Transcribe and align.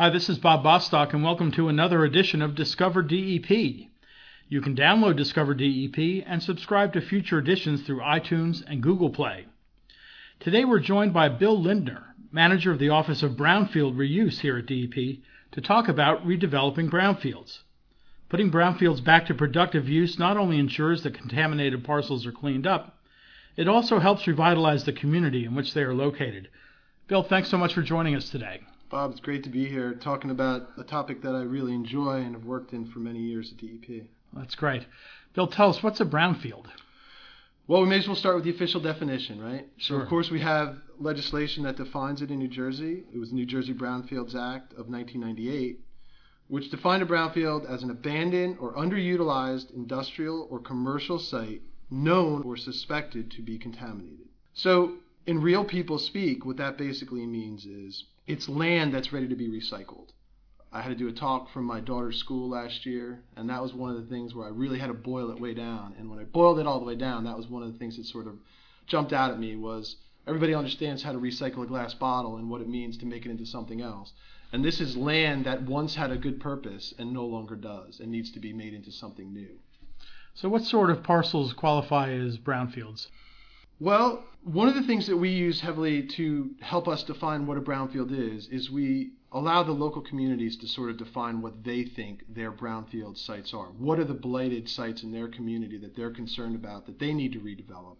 Hi, 0.00 0.08
this 0.08 0.30
is 0.30 0.38
Bob 0.38 0.62
Bostock, 0.62 1.12
and 1.12 1.22
welcome 1.22 1.52
to 1.52 1.68
another 1.68 2.06
edition 2.06 2.40
of 2.40 2.54
Discover 2.54 3.02
DEP. 3.02 3.50
You 4.48 4.62
can 4.62 4.74
download 4.74 5.16
Discover 5.16 5.52
DEP 5.52 6.24
and 6.26 6.42
subscribe 6.42 6.94
to 6.94 7.02
future 7.02 7.38
editions 7.38 7.82
through 7.82 8.00
iTunes 8.00 8.64
and 8.66 8.82
Google 8.82 9.10
Play. 9.10 9.44
Today 10.38 10.64
we're 10.64 10.80
joined 10.80 11.12
by 11.12 11.28
Bill 11.28 11.60
Lindner, 11.60 12.14
manager 12.32 12.72
of 12.72 12.78
the 12.78 12.88
Office 12.88 13.22
of 13.22 13.32
Brownfield 13.32 13.94
Reuse 13.94 14.40
here 14.40 14.56
at 14.56 14.64
DEP, 14.64 15.18
to 15.52 15.60
talk 15.60 15.86
about 15.86 16.26
redeveloping 16.26 16.88
brownfields. 16.88 17.58
Putting 18.30 18.50
brownfields 18.50 19.04
back 19.04 19.26
to 19.26 19.34
productive 19.34 19.86
use 19.86 20.18
not 20.18 20.38
only 20.38 20.58
ensures 20.58 21.02
that 21.02 21.12
contaminated 21.12 21.84
parcels 21.84 22.24
are 22.24 22.32
cleaned 22.32 22.66
up, 22.66 22.98
it 23.54 23.68
also 23.68 23.98
helps 23.98 24.26
revitalize 24.26 24.84
the 24.84 24.94
community 24.94 25.44
in 25.44 25.54
which 25.54 25.74
they 25.74 25.82
are 25.82 25.92
located. 25.92 26.48
Bill, 27.06 27.22
thanks 27.22 27.50
so 27.50 27.58
much 27.58 27.74
for 27.74 27.82
joining 27.82 28.16
us 28.16 28.30
today. 28.30 28.62
Bob, 28.90 29.12
it's 29.12 29.20
great 29.20 29.44
to 29.44 29.50
be 29.50 29.68
here 29.68 29.94
talking 29.94 30.32
about 30.32 30.70
a 30.76 30.82
topic 30.82 31.22
that 31.22 31.32
I 31.32 31.42
really 31.42 31.72
enjoy 31.72 32.22
and 32.22 32.34
have 32.34 32.44
worked 32.44 32.72
in 32.72 32.86
for 32.86 32.98
many 32.98 33.20
years 33.20 33.52
at 33.52 33.58
DEP. 33.58 34.08
That's 34.32 34.56
great. 34.56 34.84
Bill, 35.32 35.46
tell 35.46 35.70
us 35.70 35.80
what's 35.80 36.00
a 36.00 36.04
brownfield? 36.04 36.66
Well, 37.68 37.82
we 37.82 37.88
may 37.88 37.98
as 37.98 38.08
well 38.08 38.16
start 38.16 38.34
with 38.34 38.42
the 38.42 38.50
official 38.50 38.80
definition, 38.80 39.40
right? 39.40 39.68
Sure. 39.76 39.98
So, 39.98 40.02
of 40.02 40.08
course, 40.08 40.28
we 40.28 40.40
have 40.40 40.78
legislation 40.98 41.62
that 41.62 41.76
defines 41.76 42.20
it 42.20 42.32
in 42.32 42.40
New 42.40 42.48
Jersey. 42.48 43.04
It 43.14 43.18
was 43.18 43.28
the 43.28 43.36
New 43.36 43.46
Jersey 43.46 43.72
Brownfields 43.72 44.34
Act 44.34 44.72
of 44.72 44.88
1998, 44.88 45.78
which 46.48 46.72
defined 46.72 47.04
a 47.04 47.06
brownfield 47.06 47.70
as 47.70 47.84
an 47.84 47.90
abandoned 47.90 48.56
or 48.58 48.74
underutilized 48.74 49.72
industrial 49.72 50.48
or 50.50 50.58
commercial 50.58 51.20
site 51.20 51.62
known 51.92 52.42
or 52.42 52.56
suspected 52.56 53.30
to 53.30 53.42
be 53.42 53.56
contaminated. 53.56 54.26
So, 54.52 54.96
in 55.26 55.40
real 55.40 55.64
people 55.64 56.00
speak, 56.00 56.44
what 56.44 56.56
that 56.56 56.76
basically 56.76 57.24
means 57.24 57.66
is 57.66 58.06
it's 58.30 58.48
land 58.48 58.94
that's 58.94 59.12
ready 59.12 59.26
to 59.26 59.34
be 59.34 59.48
recycled. 59.48 60.10
I 60.72 60.82
had 60.82 60.90
to 60.90 60.94
do 60.94 61.08
a 61.08 61.12
talk 61.12 61.50
from 61.52 61.64
my 61.64 61.80
daughter's 61.80 62.18
school 62.18 62.48
last 62.48 62.86
year, 62.86 63.24
and 63.34 63.50
that 63.50 63.60
was 63.60 63.74
one 63.74 63.90
of 63.90 63.96
the 63.96 64.08
things 64.08 64.36
where 64.36 64.46
I 64.46 64.50
really 64.50 64.78
had 64.78 64.86
to 64.86 64.94
boil 64.94 65.32
it 65.32 65.40
way 65.40 65.52
down. 65.52 65.96
And 65.98 66.08
when 66.08 66.20
I 66.20 66.24
boiled 66.24 66.60
it 66.60 66.66
all 66.66 66.78
the 66.78 66.86
way 66.86 66.94
down, 66.94 67.24
that 67.24 67.36
was 67.36 67.48
one 67.48 67.64
of 67.64 67.72
the 67.72 67.78
things 67.78 67.96
that 67.96 68.06
sort 68.06 68.28
of 68.28 68.38
jumped 68.86 69.12
out 69.12 69.32
at 69.32 69.40
me 69.40 69.56
was 69.56 69.96
everybody 70.28 70.54
understands 70.54 71.02
how 71.02 71.10
to 71.10 71.18
recycle 71.18 71.64
a 71.64 71.66
glass 71.66 71.92
bottle 71.94 72.36
and 72.36 72.48
what 72.48 72.60
it 72.60 72.68
means 72.68 72.96
to 72.98 73.06
make 73.06 73.26
it 73.26 73.30
into 73.30 73.44
something 73.44 73.80
else. 73.80 74.12
And 74.52 74.64
this 74.64 74.80
is 74.80 74.96
land 74.96 75.44
that 75.46 75.62
once 75.62 75.96
had 75.96 76.12
a 76.12 76.16
good 76.16 76.38
purpose 76.38 76.94
and 76.98 77.12
no 77.12 77.26
longer 77.26 77.56
does 77.56 77.98
and 77.98 78.12
needs 78.12 78.30
to 78.30 78.38
be 78.38 78.52
made 78.52 78.74
into 78.74 78.92
something 78.92 79.32
new. 79.32 79.58
So, 80.34 80.48
what 80.48 80.62
sort 80.62 80.90
of 80.90 81.02
parcels 81.02 81.52
qualify 81.52 82.12
as 82.12 82.38
brownfields? 82.38 83.08
Well, 83.80 84.24
one 84.44 84.68
of 84.68 84.74
the 84.74 84.82
things 84.82 85.06
that 85.06 85.16
we 85.16 85.30
use 85.30 85.62
heavily 85.62 86.02
to 86.02 86.50
help 86.60 86.86
us 86.86 87.02
define 87.02 87.46
what 87.46 87.56
a 87.56 87.62
brownfield 87.62 88.12
is, 88.12 88.46
is 88.48 88.70
we 88.70 89.12
allow 89.32 89.62
the 89.62 89.72
local 89.72 90.02
communities 90.02 90.58
to 90.58 90.68
sort 90.68 90.90
of 90.90 90.98
define 90.98 91.40
what 91.40 91.64
they 91.64 91.84
think 91.84 92.24
their 92.28 92.52
brownfield 92.52 93.16
sites 93.16 93.54
are. 93.54 93.68
What 93.68 93.98
are 93.98 94.04
the 94.04 94.12
blighted 94.12 94.68
sites 94.68 95.02
in 95.02 95.12
their 95.12 95.28
community 95.28 95.78
that 95.78 95.96
they're 95.96 96.10
concerned 96.10 96.56
about 96.56 96.84
that 96.86 96.98
they 96.98 97.14
need 97.14 97.32
to 97.32 97.40
redevelop 97.40 97.96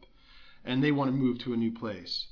and 0.66 0.84
they 0.84 0.92
want 0.92 1.08
to 1.08 1.16
move 1.16 1.38
to 1.40 1.54
a 1.54 1.56
new 1.56 1.72
place? 1.72 2.26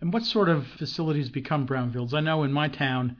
And 0.00 0.12
what 0.12 0.22
sort 0.22 0.48
of 0.48 0.68
facilities 0.68 1.30
become 1.30 1.66
brownfields? 1.66 2.14
I 2.14 2.20
know 2.20 2.44
in 2.44 2.52
my 2.52 2.68
town, 2.68 3.16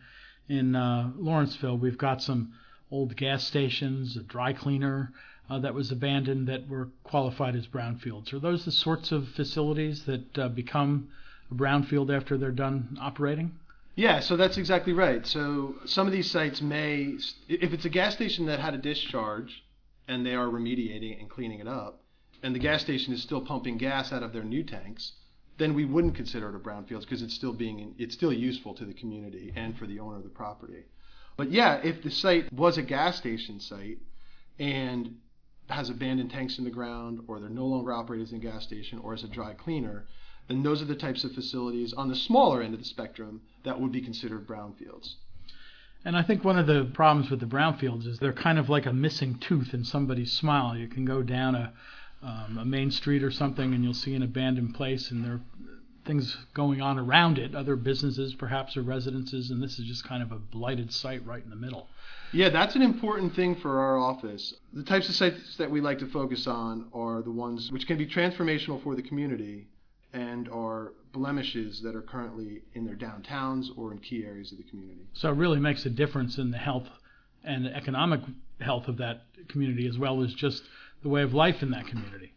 in 0.49 0.77
uh, 0.77 1.11
Lawrenceville, 1.17 1.79
we've 1.79 1.99
got 1.99 2.23
some 2.23 2.53
old 2.93 3.17
gas 3.17 3.43
stations, 3.43 4.17
a 4.17 4.23
dry 4.23 4.53
cleaner, 4.53 5.13
uh, 5.51 5.59
that 5.59 5.75
was 5.75 5.91
abandoned 5.91 6.49
that 6.49 6.69
were 6.69 6.89
qualified 7.05 7.57
as 7.57 7.67
brownfields. 7.67 8.33
Are 8.33 8.39
those 8.39 8.65
the 8.65 8.73
sorts 8.73 9.13
of 9.13 9.29
facilities 9.29 10.05
that 10.05 10.39
uh, 10.39 10.49
become 10.49 11.09
a 11.51 11.55
brownfield 11.55 12.15
after 12.15 12.37
they're 12.37 12.51
done 12.51 12.99
operating? 13.01 13.53
Yeah, 13.95 14.21
so 14.21 14.37
that's 14.37 14.59
exactly 14.59 14.93
right. 14.93 15.27
So 15.27 15.75
some 15.85 16.07
of 16.07 16.13
these 16.13 16.31
sites 16.31 16.63
may, 16.63 17.17
if 17.49 17.73
it's 17.73 17.85
a 17.85 17.89
gas 17.89 18.15
station 18.15 18.47
that 18.47 18.61
had 18.61 18.75
a 18.75 18.79
discharge 18.79 19.65
and 20.07 20.25
they 20.25 20.35
are 20.35 20.47
remediating 20.47 21.19
and 21.19 21.29
cleaning 21.29 21.59
it 21.61 21.67
up, 21.67 22.03
and 22.43 22.55
the 22.55 22.61
gas 22.61 22.83
station 22.83 23.13
is 23.13 23.23
still 23.23 23.41
pumping 23.41 23.77
gas 23.79 24.13
out 24.13 24.23
of 24.23 24.33
their 24.33 24.45
new 24.45 24.63
tanks, 24.63 25.13
then 25.57 25.75
we 25.75 25.85
wouldn't 25.85 26.15
consider 26.15 26.49
it 26.49 26.55
a 26.55 26.59
brownfield 26.59 27.01
because 27.01 27.23
it's 27.23 27.35
still 27.35 27.53
being 27.53 27.95
it's 27.99 28.15
still 28.15 28.33
useful 28.33 28.75
to 28.75 28.85
the 28.85 28.95
community 28.95 29.53
and 29.57 29.77
for 29.77 29.87
the 29.87 29.99
owner 29.99 30.17
of 30.17 30.23
the 30.23 30.29
property. 30.29 30.85
But 31.37 31.51
yeah, 31.51 31.81
if 31.83 32.03
the 32.03 32.11
site 32.11 32.53
was 32.53 32.79
a 32.79 32.83
gas 32.83 33.17
station 33.17 33.59
site 33.59 33.99
and 34.59 35.17
has 35.69 35.91
abandoned 35.91 36.31
tanks 36.31 36.59
in 36.59 36.65
the 36.65 36.71
ground, 36.71 37.21
or 37.27 37.41
they're 37.41 37.49
no 37.49 37.67
longer 37.67 37.93
operating 37.93 38.27
as 38.27 38.33
a 38.33 38.39
gas 38.39 38.63
station 38.63 38.99
or 39.01 39.15
as 39.15 39.25
a 39.25 39.29
dry 39.29 39.55
cleaner, 39.55 40.07
then 40.49 40.63
those 40.63 40.81
are 40.81 40.87
the 40.87 40.95
types 40.95 41.25
of 41.25 41.33
facilities 41.33 41.93
on 41.93 42.09
the 42.09 42.17
smaller 42.17 42.63
end 42.63 42.75
of 42.75 42.81
the 42.81 42.87
spectrum 42.87 43.43
that 43.65 43.81
would 43.81 43.93
be 43.93 44.01
considered 44.01 44.47
brownfields. 44.47 45.15
And 46.05 46.17
I 46.17 46.23
think 46.23 46.45
one 46.45 46.59
of 46.59 46.67
the 46.67 46.91
problems 46.95 47.31
with 47.31 47.41
the 47.41 47.47
brownfields 47.47 48.07
is 48.07 48.19
they're 48.19 48.33
kind 48.33 48.59
of 48.59 48.69
like 48.69 48.87
a 48.87 48.93
missing 48.93 49.39
tooth 49.39 49.75
in 49.75 49.85
somebody's 49.85 50.33
smile. 50.33 50.77
You 50.77 50.89
can 50.89 51.05
go 51.05 51.23
down 51.23 51.55
a, 51.55 51.73
um, 52.23 52.59
a 52.59 52.65
main 52.65 52.91
street 52.91 53.23
or 53.23 53.31
something 53.31 53.75
and 53.75 53.85
you'll 53.85 53.95
see 53.95 54.15
an 54.15 54.23
abandoned 54.23 54.75
place 54.75 55.11
and 55.11 55.25
there 55.25 55.35
are 55.35 55.41
things 56.09 56.37
going 56.55 56.81
on 56.81 56.99
around 56.99 57.39
it, 57.39 57.55
other 57.55 57.77
businesses 57.77 58.35
perhaps 58.35 58.77
or 58.77 58.83
residences, 58.83 59.51
and 59.51 59.63
this 59.63 59.79
is 59.79 59.85
just 59.85 60.03
kind 60.03 60.23
of 60.23 60.33
a 60.33 60.39
blighted 60.39 60.93
site 60.93 61.25
right 61.25 61.45
in 61.45 61.51
the 61.51 61.57
middle. 61.57 61.87
Yeah, 62.33 62.49
that's 62.49 62.75
an 62.75 62.83
important 62.83 63.37
thing 63.37 63.55
for 63.57 63.79
our 63.79 63.99
office. 63.99 64.55
The 64.73 64.83
types 64.83 65.09
of 65.09 65.15
sites 65.15 65.57
that 65.59 65.71
we 65.71 65.81
like 65.81 65.99
to 66.01 66.07
focus 66.07 66.47
on 66.47 66.87
are 66.95 67.23
the 67.23 67.31
ones 67.31 67.71
which 67.71 67.87
can 67.87 67.99
be 67.99 68.07
transformational 68.07 68.83
for 68.83 68.97
the 68.97 69.03
community 69.03 69.69
and 70.15 70.49
are 70.49 70.93
blemishes 71.13 71.83
that 71.83 71.95
are 71.95 72.03
currently 72.03 72.63
in 72.75 72.87
their 72.87 72.97
downtowns 72.97 73.67
or 73.77 73.93
in 73.93 73.99
key 73.99 74.25
areas 74.25 74.51
of 74.51 74.59
the 74.59 74.65
community. 74.65 75.07
So 75.13 75.29
it 75.29 75.37
really 75.37 75.61
makes 75.61 75.85
a 75.85 75.91
difference 75.91 76.39
in 76.39 76.51
the 76.51 76.59
health 76.59 76.89
and 77.45 77.67
the 77.67 77.77
economic 77.77 78.21
health 78.61 78.89
of 78.89 78.97
that 78.97 79.25
community 79.49 79.87
as 79.87 79.99
well 79.99 80.23
as 80.23 80.33
just 80.33 80.63
the 81.03 81.09
way 81.11 81.23
of 81.23 81.35
life 81.35 81.63
in 81.63 81.71
that 81.71 81.87
community. 81.87 82.33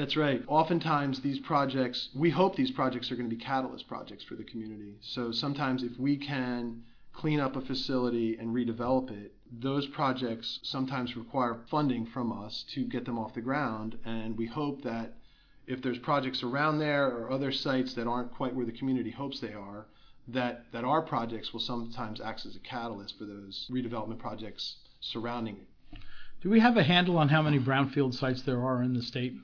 That's 0.00 0.16
right. 0.16 0.42
Oftentimes, 0.46 1.20
these 1.20 1.40
projects, 1.40 2.08
we 2.14 2.30
hope 2.30 2.56
these 2.56 2.70
projects 2.70 3.12
are 3.12 3.16
going 3.16 3.28
to 3.28 3.36
be 3.36 3.42
catalyst 3.44 3.86
projects 3.86 4.24
for 4.24 4.34
the 4.34 4.44
community. 4.44 4.94
So 5.02 5.30
sometimes, 5.30 5.82
if 5.82 5.98
we 5.98 6.16
can 6.16 6.84
clean 7.12 7.38
up 7.38 7.54
a 7.54 7.60
facility 7.60 8.38
and 8.38 8.54
redevelop 8.54 9.10
it, 9.10 9.34
those 9.52 9.86
projects 9.88 10.58
sometimes 10.62 11.18
require 11.18 11.58
funding 11.70 12.06
from 12.06 12.32
us 12.32 12.64
to 12.72 12.86
get 12.86 13.04
them 13.04 13.18
off 13.18 13.34
the 13.34 13.42
ground. 13.42 13.98
And 14.06 14.38
we 14.38 14.46
hope 14.46 14.82
that 14.84 15.18
if 15.66 15.82
there's 15.82 15.98
projects 15.98 16.42
around 16.42 16.78
there 16.78 17.06
or 17.06 17.30
other 17.30 17.52
sites 17.52 17.92
that 17.92 18.06
aren't 18.06 18.32
quite 18.32 18.54
where 18.54 18.64
the 18.64 18.72
community 18.72 19.10
hopes 19.10 19.38
they 19.38 19.52
are, 19.52 19.86
that, 20.28 20.64
that 20.72 20.84
our 20.84 21.02
projects 21.02 21.52
will 21.52 21.60
sometimes 21.60 22.22
act 22.22 22.46
as 22.46 22.56
a 22.56 22.60
catalyst 22.60 23.18
for 23.18 23.26
those 23.26 23.68
redevelopment 23.70 24.18
projects 24.18 24.76
surrounding 25.00 25.56
it. 25.56 25.98
Do 26.40 26.48
we 26.48 26.60
have 26.60 26.78
a 26.78 26.84
handle 26.84 27.18
on 27.18 27.28
how 27.28 27.42
many 27.42 27.58
brownfield 27.58 28.14
sites 28.14 28.40
there 28.40 28.64
are 28.64 28.82
in 28.82 28.94
the 28.94 29.02
state? 29.02 29.34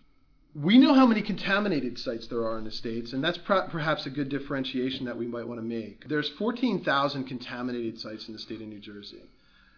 We 0.63 0.79
know 0.79 0.95
how 0.95 1.07
many 1.07 1.21
contaminated 1.21 1.99
sites 1.99 2.29
there 2.29 2.47
are 2.47 2.59
in 2.59 2.65
the 2.65 2.71
states, 2.71 3.13
and 3.13 3.23
that's 3.23 3.39
perhaps 3.39 4.07
a 4.07 4.11
good 4.11 4.31
differentiation 4.31 5.05
that 5.05 5.19
we 5.19 5.27
might 5.27 5.47
want 5.47 5.61
to 5.61 5.67
make. 5.67 6.09
There's 6.09 6.31
14,000 6.31 7.25
contaminated 7.25 8.01
sites 8.01 8.27
in 8.27 8.33
the 8.33 8.39
state 8.39 8.63
of 8.63 8.69
New 8.69 8.81
Jersey. 8.81 9.23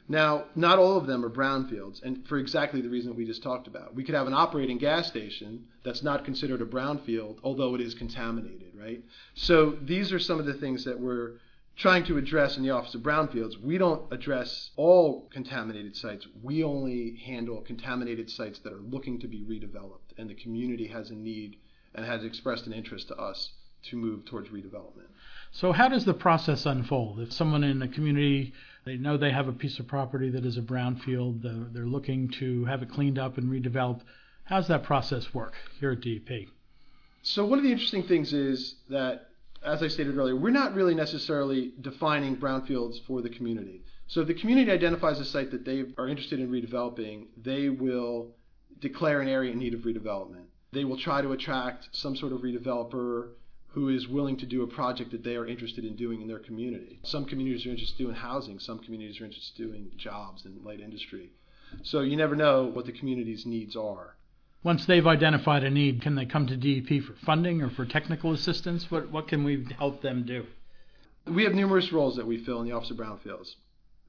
Now, 0.09 0.45
not 0.55 0.79
all 0.79 0.97
of 0.97 1.07
them 1.07 1.25
are 1.25 1.31
brownfields, 1.31 2.03
and 2.03 2.27
for 2.29 2.39
exactly 2.39 2.81
the 2.81 2.89
reason 2.89 3.17
we 3.17 3.27
just 3.27 3.43
talked 3.43 3.67
about. 3.67 3.95
We 3.95 4.05
could 4.05 4.15
have 4.15 4.27
an 4.27 4.35
operating 4.35 4.79
gas 4.79 5.09
station 5.09 5.67
that's 5.85 6.03
not 6.03 6.25
considered 6.25 6.63
a 6.63 6.65
brownfield, 6.65 7.39
although 7.43 7.75
it 7.75 7.81
is 7.81 7.95
contaminated, 7.95 8.73
right? 8.75 9.03
So 9.35 9.77
these 9.83 10.13
are 10.13 10.19
some 10.19 10.39
of 10.39 10.47
the 10.47 10.55
things 10.55 10.85
that 10.85 10.99
we're 10.99 11.33
trying 11.77 12.05
to 12.05 12.17
address 12.19 12.57
in 12.57 12.63
the 12.63 12.71
Office 12.71 12.95
of 12.95 13.03
Brownfields. 13.03 13.61
We 13.61 13.79
don't 13.79 14.11
address 14.13 14.71
all 14.77 15.29
contaminated 15.31 15.95
sites. 15.95 16.27
We 16.43 16.65
only 16.65 17.17
handle 17.27 17.61
contaminated 17.61 18.31
sites 18.31 18.61
that 18.61 18.73
are 18.73 18.81
looking 18.81 19.21
to 19.21 19.29
be 19.29 19.43
redeveloped, 19.43 20.08
and 20.19 20.29
the 20.29 20.35
community 20.35 20.89
has 20.89 21.11
a 21.11 21.15
need 21.15 21.57
and 21.95 22.05
has 22.05 22.25
expressed 22.25 22.67
an 22.67 22.73
interest 22.73 23.09
to 23.09 23.17
us 23.17 23.53
to 23.85 23.97
move 23.97 24.25
towards 24.25 24.49
redevelopment. 24.49 25.07
So, 25.53 25.73
how 25.73 25.89
does 25.89 26.05
the 26.05 26.15
process 26.15 26.67
unfold? 26.67 27.21
If 27.21 27.33
someone 27.33 27.65
in 27.65 27.79
the 27.79 27.89
community 27.89 28.53
they 28.89 28.97
know 28.97 29.19
they 29.19 29.33
have 29.33 29.49
a 29.49 29.53
piece 29.53 29.79
of 29.79 29.87
property 29.87 30.31
that 30.31 30.47
is 30.47 30.57
a 30.57 30.63
brownfield, 30.63 31.43
they're 31.75 31.85
looking 31.87 32.29
to 32.39 32.65
have 32.65 32.83
it 32.83 32.91
cleaned 32.91 33.19
up 33.19 33.37
and 33.37 33.51
redeveloped. 33.51 34.01
How 34.45 34.57
does 34.57 34.69
that 34.69 34.83
process 34.83 35.35
work 35.35 35.53
here 35.79 35.91
at 35.91 36.01
DEP? 36.01 36.49
So 37.23 37.45
one 37.45 37.59
of 37.59 37.65
the 37.65 37.73
interesting 37.73 38.05
things 38.05 38.33
is 38.33 38.77
that, 38.89 39.29
as 39.63 39.83
I 39.83 39.89
stated 39.89 40.17
earlier, 40.17 40.37
we're 40.37 40.49
not 40.49 40.75
really 40.75 40.95
necessarily 40.95 41.75
defining 41.83 42.39
brownfields 42.39 43.05
for 43.07 43.21
the 43.21 43.29
community. 43.29 43.83
So 44.07 44.23
if 44.23 44.27
the 44.27 44.33
community 44.33 44.71
identifies 44.71 45.21
a 45.21 45.25
site 45.27 45.51
that 45.51 45.67
they 45.67 45.85
are 45.99 46.09
interested 46.09 46.41
in 46.41 46.51
redeveloping, 46.51 47.27
they 47.37 47.69
will 47.69 48.37
declare 48.81 49.21
an 49.21 49.29
area 49.29 49.53
in 49.53 49.59
need 49.59 49.75
of 49.75 49.81
redevelopment. 49.81 50.47
They 50.73 50.85
will 50.85 50.99
try 50.99 51.23
to 51.23 51.33
attract 51.33 51.89
some 51.93 52.17
sort 52.17 52.33
of 52.33 52.41
redeveloper 52.41 53.31
who 53.69 53.89
is 53.89 54.09
willing 54.09 54.37
to 54.39 54.47
do 54.47 54.63
a 54.63 54.67
project 54.67 55.11
that 55.13 55.23
they 55.23 55.37
are 55.37 55.47
interested 55.47 55.85
in 55.85 55.95
doing 55.95 56.21
in 56.21 56.29
their 56.29 56.39
community. 56.39 56.99
Some 57.05 57.25
communities 57.25 57.67
are 57.67 57.71
interested 57.71 58.01
in 58.01 58.07
doing 58.07 58.17
housing, 58.17 58.59
some 58.59 58.79
communities 58.79 59.21
are 59.21 59.25
interested 59.25 59.61
in 59.61 59.71
doing 59.71 59.91
jobs 59.97 60.45
in 60.45 60.63
light 60.65 60.81
industry. 60.81 61.31
So 61.83 62.01
you 62.01 62.17
never 62.17 62.35
know 62.35 62.65
what 62.65 62.87
the 62.87 62.93
community's 62.93 63.45
needs 63.45 63.77
are. 63.77 64.17
Once 64.63 64.87
they've 64.87 65.07
identified 65.07 65.63
a 65.63 65.71
need, 65.71 66.03
can 66.03 66.15
they 66.15 66.27
come 66.27 66.47
to 66.47 66.57
DEP 66.57 67.05
for 67.05 67.13
funding 67.25 67.63
or 67.63 67.71
for 67.71 67.85
technical 67.85 68.33
assistance? 68.33 68.91
What, 68.91 69.11
what 69.11 69.29
can 69.29 69.45
we 69.45 69.67
help 69.79 70.03
them 70.03 70.25
do? 70.25 70.47
We 71.27 71.45
have 71.45 71.55
numerous 71.55 71.93
roles 71.93 72.17
that 72.17 72.27
we 72.27 72.43
fill 72.45 72.61
in 72.61 72.67
the 72.67 72.75
Office 72.75 72.91
of 72.91 72.97
Brownfields. 72.97 73.55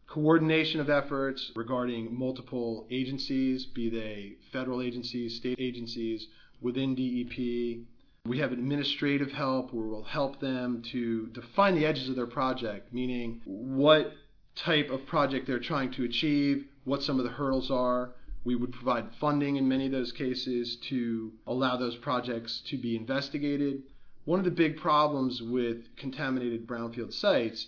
Coordination 0.09 0.79
of 0.79 0.89
efforts 0.89 1.51
regarding 1.55 2.17
multiple 2.17 2.87
agencies, 2.89 3.67
be 3.67 3.91
they 3.91 4.37
federal 4.51 4.81
agencies, 4.81 5.35
state 5.35 5.59
agencies, 5.59 6.25
within 6.61 6.95
DEP. 6.95 7.85
We 8.25 8.39
have 8.39 8.51
administrative 8.51 9.31
help 9.31 9.71
where 9.71 9.85
we'll 9.85 10.01
help 10.01 10.39
them 10.39 10.81
to 10.91 11.27
define 11.27 11.75
the 11.75 11.85
edges 11.85 12.09
of 12.09 12.15
their 12.15 12.25
project, 12.25 12.91
meaning 12.91 13.41
what 13.45 14.13
type 14.55 14.89
of 14.89 15.05
project 15.05 15.45
they're 15.45 15.59
trying 15.59 15.91
to 15.91 16.05
achieve, 16.05 16.65
what 16.85 17.03
some 17.03 17.19
of 17.19 17.23
the 17.23 17.31
hurdles 17.31 17.69
are. 17.69 18.15
We 18.43 18.55
would 18.55 18.71
provide 18.71 19.13
funding 19.19 19.57
in 19.57 19.67
many 19.67 19.85
of 19.85 19.91
those 19.91 20.11
cases 20.11 20.77
to 20.89 21.31
allow 21.45 21.77
those 21.77 21.95
projects 21.97 22.61
to 22.61 22.79
be 22.79 22.95
investigated. 22.95 23.83
One 24.25 24.39
of 24.39 24.45
the 24.45 24.49
big 24.49 24.77
problems 24.77 25.39
with 25.39 25.95
contaminated 25.97 26.65
brownfield 26.65 27.13
sites 27.13 27.67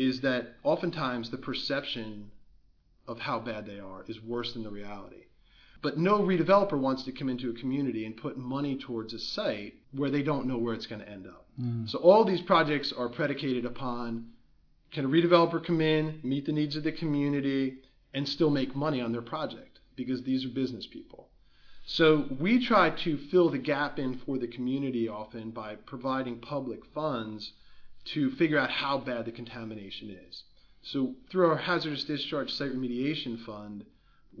is 0.00 0.22
that 0.22 0.54
oftentimes 0.62 1.30
the 1.30 1.36
perception 1.36 2.30
of 3.06 3.18
how 3.18 3.38
bad 3.38 3.66
they 3.66 3.78
are 3.78 4.02
is 4.08 4.22
worse 4.22 4.54
than 4.54 4.62
the 4.62 4.70
reality. 4.70 5.24
But 5.82 5.98
no 5.98 6.20
redeveloper 6.20 6.78
wants 6.78 7.02
to 7.04 7.12
come 7.12 7.28
into 7.28 7.50
a 7.50 7.52
community 7.52 8.06
and 8.06 8.16
put 8.16 8.38
money 8.38 8.78
towards 8.78 9.12
a 9.12 9.18
site 9.18 9.74
where 9.92 10.10
they 10.10 10.22
don't 10.22 10.46
know 10.46 10.56
where 10.56 10.72
it's 10.72 10.86
going 10.86 11.02
to 11.02 11.08
end 11.08 11.26
up. 11.26 11.46
Mm. 11.60 11.86
So 11.86 11.98
all 11.98 12.24
these 12.24 12.40
projects 12.40 12.94
are 12.96 13.10
predicated 13.10 13.66
upon 13.66 14.30
can 14.90 15.04
a 15.04 15.08
redeveloper 15.08 15.62
come 15.62 15.82
in, 15.82 16.18
meet 16.22 16.46
the 16.46 16.52
needs 16.52 16.76
of 16.76 16.82
the 16.82 16.92
community, 16.92 17.76
and 18.14 18.26
still 18.26 18.50
make 18.50 18.74
money 18.74 19.02
on 19.02 19.12
their 19.12 19.22
project 19.22 19.80
because 19.96 20.22
these 20.22 20.46
are 20.46 20.48
business 20.48 20.86
people. 20.86 21.28
So 21.84 22.26
we 22.40 22.64
try 22.64 22.88
to 23.04 23.18
fill 23.30 23.50
the 23.50 23.58
gap 23.58 23.98
in 23.98 24.16
for 24.24 24.38
the 24.38 24.48
community 24.48 25.08
often 25.08 25.50
by 25.50 25.76
providing 25.76 26.38
public 26.38 26.86
funds 26.86 27.52
to 28.06 28.30
figure 28.32 28.58
out 28.58 28.70
how 28.70 28.98
bad 28.98 29.24
the 29.24 29.32
contamination 29.32 30.10
is. 30.28 30.44
So 30.82 31.14
through 31.30 31.50
our 31.50 31.56
hazardous 31.56 32.04
discharge 32.04 32.52
site 32.52 32.72
remediation 32.74 33.44
fund, 33.44 33.84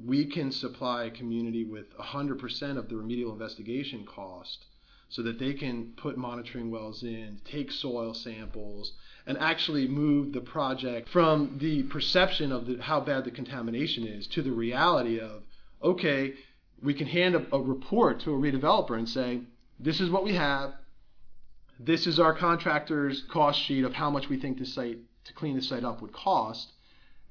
we 0.04 0.24
can 0.24 0.52
supply 0.52 1.04
a 1.04 1.10
community 1.10 1.64
with 1.64 1.96
100% 1.98 2.78
of 2.78 2.88
the 2.88 2.96
remedial 2.96 3.32
investigation 3.32 4.06
cost 4.06 4.66
so 5.10 5.22
that 5.22 5.38
they 5.38 5.52
can 5.52 5.92
put 5.96 6.16
monitoring 6.16 6.70
wells 6.70 7.02
in, 7.02 7.40
take 7.44 7.72
soil 7.72 8.14
samples, 8.14 8.92
and 9.26 9.36
actually 9.38 9.88
move 9.88 10.32
the 10.32 10.40
project 10.40 11.08
from 11.08 11.58
the 11.58 11.82
perception 11.84 12.52
of 12.52 12.66
the, 12.66 12.80
how 12.80 13.00
bad 13.00 13.24
the 13.24 13.30
contamination 13.30 14.06
is 14.06 14.28
to 14.28 14.40
the 14.40 14.52
reality 14.52 15.18
of, 15.18 15.42
okay, 15.82 16.32
we 16.80 16.94
can 16.94 17.08
hand 17.08 17.34
a, 17.34 17.44
a 17.54 17.60
report 17.60 18.20
to 18.20 18.32
a 18.32 18.38
redeveloper 18.38 18.96
and 18.96 19.08
say, 19.08 19.40
this 19.80 20.00
is 20.00 20.10
what 20.10 20.24
we 20.24 20.34
have. 20.34 20.74
This 21.82 22.06
is 22.06 22.20
our 22.20 22.34
contractor's 22.34 23.22
cost 23.30 23.58
sheet 23.58 23.84
of 23.84 23.94
how 23.94 24.10
much 24.10 24.28
we 24.28 24.38
think 24.38 24.58
the 24.58 24.66
site 24.66 24.98
to 25.24 25.32
clean 25.32 25.56
the 25.56 25.62
site 25.62 25.82
up 25.82 26.02
would 26.02 26.12
cost. 26.12 26.72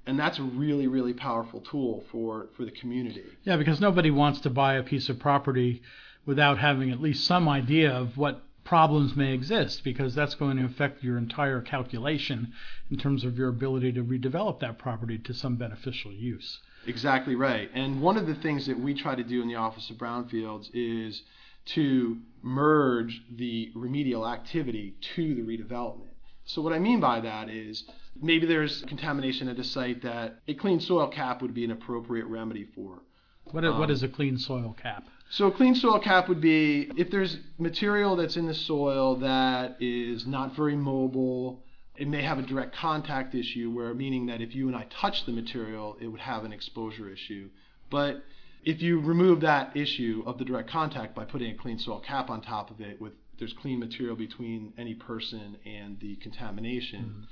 And 0.07 0.17
that's 0.17 0.39
a 0.39 0.43
really 0.43 0.87
really 0.87 1.13
powerful 1.13 1.61
tool 1.61 2.03
for 2.11 2.47
for 2.57 2.65
the 2.65 2.71
community. 2.71 3.25
Yeah 3.43 3.57
because 3.57 3.79
nobody 3.79 4.09
wants 4.09 4.39
to 4.41 4.49
buy 4.49 4.73
a 4.73 4.83
piece 4.83 5.07
of 5.07 5.19
property 5.19 5.83
without 6.25 6.57
having 6.57 6.89
at 6.89 6.99
least 6.99 7.25
some 7.25 7.47
idea 7.47 7.91
of 7.91 8.17
what 8.17 8.43
problems 8.63 9.15
may 9.15 9.33
exist 9.33 9.83
because 9.83 10.13
that's 10.15 10.35
going 10.35 10.57
to 10.57 10.65
affect 10.65 11.03
your 11.03 11.17
entire 11.17 11.61
calculation 11.61 12.53
in 12.89 12.97
terms 12.97 13.23
of 13.23 13.37
your 13.37 13.49
ability 13.49 13.91
to 13.91 14.03
redevelop 14.03 14.59
that 14.59 14.77
property 14.77 15.17
to 15.17 15.33
some 15.33 15.55
beneficial 15.55 16.11
use. 16.11 16.59
Exactly 16.85 17.35
right. 17.35 17.69
And 17.73 18.01
one 18.01 18.17
of 18.17 18.27
the 18.27 18.35
things 18.35 18.67
that 18.67 18.79
we 18.79 18.93
try 18.93 19.15
to 19.15 19.23
do 19.23 19.41
in 19.41 19.47
the 19.47 19.55
office 19.55 19.89
of 19.89 19.97
brownfields 19.97 20.69
is 20.73 21.23
to 21.65 22.17
merge 22.41 23.21
the 23.35 23.71
remedial 23.75 24.27
activity 24.27 24.95
to 25.15 25.35
the 25.35 25.41
redevelopment 25.41 26.09
so 26.49 26.63
what 26.63 26.73
I 26.73 26.79
mean 26.79 26.99
by 26.99 27.21
that 27.21 27.47
is 27.47 27.83
maybe 28.19 28.47
there's 28.47 28.81
contamination 28.87 29.47
at 29.49 29.59
a 29.59 29.63
site 29.63 30.01
that 30.01 30.39
a 30.47 30.55
clean 30.55 30.79
soil 30.79 31.07
cap 31.07 31.43
would 31.43 31.53
be 31.53 31.63
an 31.63 31.69
appropriate 31.69 32.25
remedy 32.25 32.67
for. 32.73 33.03
What 33.51 33.63
is, 33.63 33.71
um, 33.71 33.79
what 33.79 33.91
is 33.91 34.01
a 34.01 34.07
clean 34.07 34.39
soil 34.39 34.75
cap? 34.81 35.03
So 35.29 35.45
a 35.45 35.51
clean 35.51 35.75
soil 35.75 35.99
cap 35.99 36.27
would 36.27 36.41
be 36.41 36.89
if 36.97 37.11
there's 37.11 37.37
material 37.59 38.15
that's 38.15 38.35
in 38.35 38.47
the 38.47 38.55
soil 38.55 39.17
that 39.17 39.77
is 39.79 40.25
not 40.25 40.55
very 40.55 40.75
mobile, 40.75 41.61
it 41.95 42.07
may 42.07 42.23
have 42.23 42.39
a 42.39 42.41
direct 42.41 42.75
contact 42.75 43.35
issue 43.35 43.69
where 43.69 43.93
meaning 43.93 44.25
that 44.25 44.41
if 44.41 44.55
you 44.55 44.67
and 44.67 44.75
I 44.75 44.87
touch 44.89 45.27
the 45.27 45.31
material, 45.31 45.97
it 46.01 46.07
would 46.07 46.21
have 46.21 46.45
an 46.45 46.51
exposure 46.51 47.11
issue. 47.11 47.51
But 47.91 48.23
if 48.63 48.81
you 48.81 48.99
remove 48.99 49.41
that 49.41 49.75
issue 49.75 50.23
of 50.25 50.37
the 50.37 50.45
direct 50.45 50.69
contact 50.69 51.15
by 51.15 51.25
putting 51.25 51.51
a 51.51 51.55
clean 51.55 51.79
soil 51.79 51.99
cap 51.99 52.29
on 52.29 52.41
top 52.41 52.71
of 52.71 52.81
it 52.81 52.99
with 53.01 53.13
there's 53.39 53.53
clean 53.53 53.79
material 53.79 54.15
between 54.15 54.73
any 54.77 54.93
person 54.93 55.57
and 55.65 55.99
the 56.01 56.17
contamination, 56.17 57.01
mm-hmm. 57.01 57.23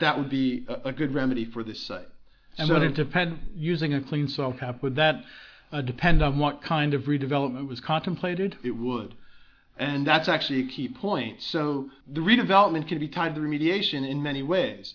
that 0.00 0.16
would 0.18 0.30
be 0.30 0.64
a, 0.68 0.88
a, 0.88 0.92
good 0.92 1.14
remedy 1.14 1.44
for 1.44 1.62
this 1.62 1.80
site. 1.80 2.08
And 2.56 2.66
so, 2.68 2.74
would 2.74 2.82
it 2.82 2.94
depend, 2.94 3.38
using 3.54 3.92
a 3.92 4.00
clean 4.00 4.26
soil 4.26 4.54
cap, 4.58 4.82
would 4.82 4.96
that 4.96 5.22
uh, 5.70 5.82
depend 5.82 6.22
on 6.22 6.38
what 6.38 6.62
kind 6.62 6.94
of 6.94 7.02
redevelopment 7.02 7.68
was 7.68 7.80
contemplated? 7.80 8.56
It 8.64 8.70
would. 8.70 9.14
And 9.76 10.06
that's 10.06 10.28
actually 10.28 10.60
a 10.60 10.66
key 10.66 10.88
point. 10.88 11.42
So 11.42 11.90
the 12.06 12.20
redevelopment 12.20 12.86
can 12.86 12.98
be 12.98 13.08
tied 13.08 13.34
to 13.34 13.40
the 13.40 13.46
remediation 13.46 14.08
in 14.08 14.22
many 14.22 14.42
ways. 14.42 14.94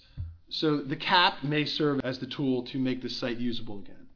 So 0.50 0.77
the 0.77 0.95
cap 0.95 1.44
may 1.44 1.66
serve 1.66 2.00
as 2.04 2.19
the 2.19 2.27
tool 2.27 2.63
to 2.63 2.80
make 2.80 3.01
the 3.01 3.10
site 3.10 3.38
usable 3.38 3.80
again. 3.80 4.07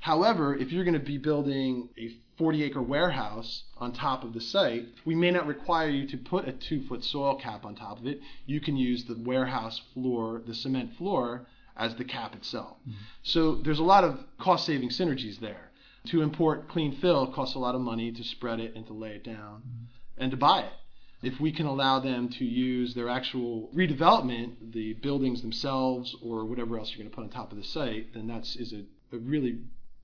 However, 0.00 0.54
if 0.56 0.72
you're 0.72 0.84
going 0.84 0.98
to 0.98 1.00
be 1.00 1.18
building 1.18 1.88
a 1.98 2.10
40 2.38 2.62
acre 2.62 2.82
warehouse 2.82 3.64
on 3.78 3.92
top 3.92 4.22
of 4.22 4.32
the 4.32 4.40
site, 4.40 4.86
we 5.04 5.14
may 5.14 5.30
not 5.30 5.46
require 5.46 5.90
you 5.90 6.06
to 6.06 6.16
put 6.16 6.46
a 6.46 6.52
two 6.52 6.82
foot 6.86 7.02
soil 7.04 7.34
cap 7.34 7.64
on 7.64 7.74
top 7.74 7.98
of 7.98 8.06
it. 8.06 8.20
You 8.46 8.60
can 8.60 8.76
use 8.76 9.04
the 9.04 9.18
warehouse 9.18 9.80
floor, 9.92 10.42
the 10.46 10.54
cement 10.54 10.94
floor, 10.96 11.46
as 11.76 11.94
the 11.96 12.04
cap 12.04 12.34
itself. 12.34 12.76
Mm-hmm. 12.82 12.98
So 13.22 13.56
there's 13.56 13.80
a 13.80 13.84
lot 13.84 14.04
of 14.04 14.20
cost 14.38 14.66
saving 14.66 14.90
synergies 14.90 15.40
there. 15.40 15.70
To 16.06 16.22
import 16.22 16.68
clean 16.68 16.92
fill 16.92 17.26
costs 17.32 17.56
a 17.56 17.58
lot 17.58 17.74
of 17.74 17.80
money 17.80 18.12
to 18.12 18.24
spread 18.24 18.60
it 18.60 18.74
and 18.76 18.86
to 18.86 18.92
lay 18.92 19.10
it 19.10 19.24
down 19.24 19.62
mm-hmm. 19.62 20.22
and 20.22 20.30
to 20.30 20.36
buy 20.36 20.60
it. 20.60 20.72
If 21.20 21.40
we 21.40 21.50
can 21.50 21.66
allow 21.66 21.98
them 21.98 22.28
to 22.28 22.44
use 22.44 22.94
their 22.94 23.08
actual 23.08 23.68
redevelopment, 23.74 24.72
the 24.72 24.92
buildings 24.94 25.42
themselves 25.42 26.14
or 26.22 26.44
whatever 26.44 26.78
else 26.78 26.90
you're 26.90 26.98
going 26.98 27.10
to 27.10 27.14
put 27.14 27.24
on 27.24 27.30
top 27.30 27.50
of 27.50 27.58
the 27.58 27.64
site, 27.64 28.14
then 28.14 28.28
that's 28.28 28.54
is 28.54 28.72
a, 28.72 28.84
a 29.14 29.18
really 29.18 29.58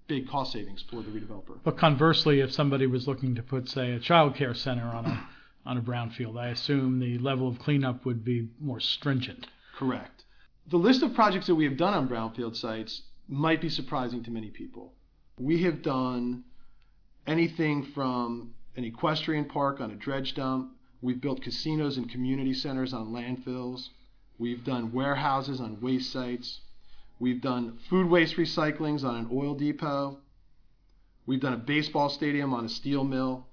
big 0.07 0.29
cost 0.29 0.53
savings 0.53 0.85
for 0.91 1.03
the 1.03 1.11
redeveloper. 1.11 1.59
But 1.63 1.79
conversely, 1.79 2.41
if 2.41 2.53
somebody 2.53 2.87
was 2.87 3.07
looking 3.07 3.35
to 3.37 3.43
put, 3.43 3.69
say, 3.69 3.93
a 3.93 4.01
child 4.01 4.35
care 4.37 4.55
center 4.55 4.87
on 4.87 5.07
a 5.07 5.29
on 5.67 5.79
a 5.79 5.83
brownfield, 5.83 6.39
I 6.39 6.49
assume 6.49 7.01
the 7.01 7.19
level 7.19 7.49
of 7.49 7.59
cleanup 7.59 8.05
would 8.05 8.25
be 8.25 8.49
more 8.61 8.81
stringent. 8.81 9.47
Correct. 9.77 10.25
The 10.69 10.77
list 10.77 11.03
of 11.03 11.15
projects 11.15 11.47
that 11.47 11.55
we 11.55 11.65
have 11.65 11.77
done 11.77 11.95
on 11.95 12.09
brownfield 12.09 12.57
sites 12.57 13.03
might 13.29 13.61
be 13.61 13.69
surprising 13.69 14.23
to 14.25 14.31
many 14.31 14.51
people. 14.51 14.93
We 15.39 15.63
have 15.63 15.83
done 15.83 16.45
anything 17.27 17.85
from 17.95 18.55
an 18.77 18.85
equestrian 18.85 19.47
park 19.47 19.81
on 19.81 19.91
a 19.91 19.95
dredge 19.95 20.35
dump. 20.35 20.73
We've 21.01 21.21
built 21.21 21.43
casinos 21.43 21.97
and 21.97 22.11
community 22.11 22.55
centers 22.55 22.93
on 22.93 23.09
landfills. 23.09 23.89
We've 24.39 24.65
done 24.65 24.93
warehouses 24.93 25.61
on 25.61 25.81
waste 25.81 26.13
sites. 26.13 26.61
We've 27.19 27.41
done 27.41 27.79
food 27.89 28.09
waste 28.09 28.37
recyclings 28.37 29.05
on 29.05 29.17
an 29.17 29.29
oil 29.33 29.55
depot. 29.55 30.19
We've 31.27 31.41
done 31.41 31.55
a 31.55 31.59
baseball 31.59 32.09
stadium 32.09 32.53
on 32.53 32.65
a 32.65 32.69
steel 32.69 33.05
mill. 33.05 33.47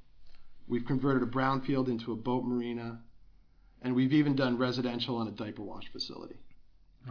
We've 0.68 0.86
converted 0.86 1.24
a 1.24 1.32
brownfield 1.32 1.88
into 1.88 2.12
a 2.12 2.16
boat 2.16 2.44
marina. 2.44 3.00
And 3.82 3.96
we've 3.96 4.14
even 4.14 4.36
done 4.36 4.58
residential 4.58 5.18
on 5.18 5.28
a 5.28 5.32
diaper 5.32 5.62
wash 5.62 5.92
facility. 5.92 6.36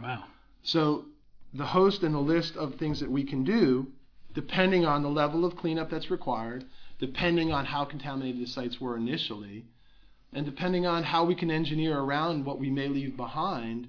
Wow. 0.01 0.25
So 0.63 1.05
the 1.53 1.65
host 1.65 2.03
and 2.03 2.15
the 2.15 2.19
list 2.19 2.55
of 2.55 2.75
things 2.75 2.99
that 2.99 3.11
we 3.11 3.23
can 3.23 3.43
do, 3.43 3.87
depending 4.33 4.85
on 4.85 5.03
the 5.03 5.09
level 5.09 5.43
of 5.43 5.55
cleanup 5.55 5.89
that's 5.89 6.09
required, 6.09 6.65
depending 6.99 7.51
on 7.51 7.65
how 7.65 7.83
contaminated 7.83 8.41
the 8.41 8.47
sites 8.47 8.79
were 8.79 8.95
initially, 8.95 9.65
and 10.33 10.45
depending 10.45 10.85
on 10.85 11.03
how 11.03 11.25
we 11.25 11.35
can 11.35 11.51
engineer 11.51 11.99
around 11.99 12.45
what 12.45 12.59
we 12.59 12.69
may 12.69 12.87
leave 12.87 13.17
behind, 13.17 13.87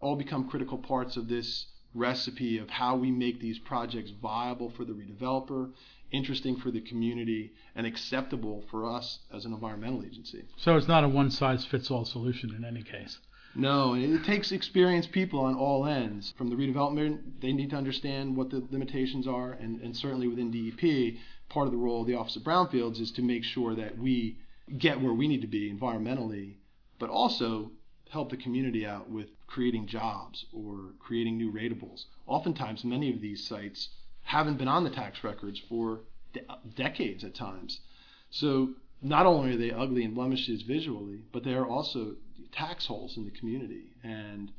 all 0.00 0.16
become 0.16 0.48
critical 0.48 0.78
parts 0.78 1.16
of 1.16 1.28
this 1.28 1.66
recipe 1.96 2.58
of 2.58 2.70
how 2.70 2.96
we 2.96 3.10
make 3.10 3.40
these 3.40 3.58
projects 3.58 4.10
viable 4.10 4.70
for 4.70 4.84
the 4.84 4.92
redeveloper, 4.92 5.72
interesting 6.12 6.56
for 6.56 6.70
the 6.70 6.80
community, 6.80 7.52
and 7.74 7.86
acceptable 7.86 8.64
for 8.70 8.88
us 8.88 9.20
as 9.32 9.44
an 9.44 9.52
environmental 9.52 10.04
agency. 10.04 10.44
So 10.56 10.76
it's 10.76 10.88
not 10.88 11.04
a 11.04 11.08
one 11.08 11.30
size 11.30 11.64
fits 11.64 11.90
all 11.90 12.04
solution 12.04 12.54
in 12.54 12.64
any 12.64 12.82
case. 12.82 13.18
No, 13.54 13.94
and 13.94 14.14
it 14.14 14.24
takes 14.24 14.52
experienced 14.52 15.12
people 15.12 15.40
on 15.40 15.54
all 15.54 15.86
ends. 15.86 16.34
From 16.36 16.50
the 16.50 16.56
redevelopment, 16.56 17.40
they 17.40 17.52
need 17.52 17.70
to 17.70 17.76
understand 17.76 18.36
what 18.36 18.50
the 18.50 18.62
limitations 18.70 19.26
are, 19.26 19.52
and, 19.52 19.80
and 19.80 19.96
certainly 19.96 20.28
within 20.28 20.50
DEP, 20.50 21.16
part 21.48 21.66
of 21.66 21.72
the 21.72 21.78
role 21.78 22.02
of 22.02 22.06
the 22.06 22.14
Office 22.14 22.36
of 22.36 22.42
Brownfields 22.42 23.00
is 23.00 23.10
to 23.12 23.22
make 23.22 23.44
sure 23.44 23.74
that 23.74 23.96
we 23.98 24.36
get 24.76 25.00
where 25.00 25.14
we 25.14 25.26
need 25.26 25.40
to 25.40 25.46
be 25.46 25.72
environmentally, 25.72 26.56
but 26.98 27.08
also 27.08 27.70
help 28.10 28.30
the 28.30 28.36
community 28.36 28.86
out 28.86 29.10
with 29.10 29.28
creating 29.46 29.86
jobs 29.86 30.46
or 30.52 30.92
creating 30.98 31.36
new 31.36 31.52
ratables. 31.52 32.04
Oftentimes, 32.26 32.84
many 32.84 33.12
of 33.12 33.20
these 33.20 33.46
sites 33.46 33.88
haven't 34.22 34.58
been 34.58 34.68
on 34.68 34.84
the 34.84 34.90
tax 34.90 35.22
records 35.22 35.60
for 35.68 36.00
de- 36.32 36.40
decades 36.74 37.24
at 37.24 37.34
times. 37.34 37.80
So 38.30 38.70
not 39.02 39.26
only 39.26 39.54
are 39.54 39.56
they 39.56 39.70
ugly 39.70 40.04
and 40.04 40.14
blemishes 40.14 40.62
visually, 40.62 41.20
but 41.32 41.44
they 41.44 41.54
are 41.54 41.66
also 41.66 42.16
tax 42.52 42.86
holes 42.86 43.16
in 43.16 43.24
the 43.24 43.30
community. 43.30 43.92
And 44.02 44.52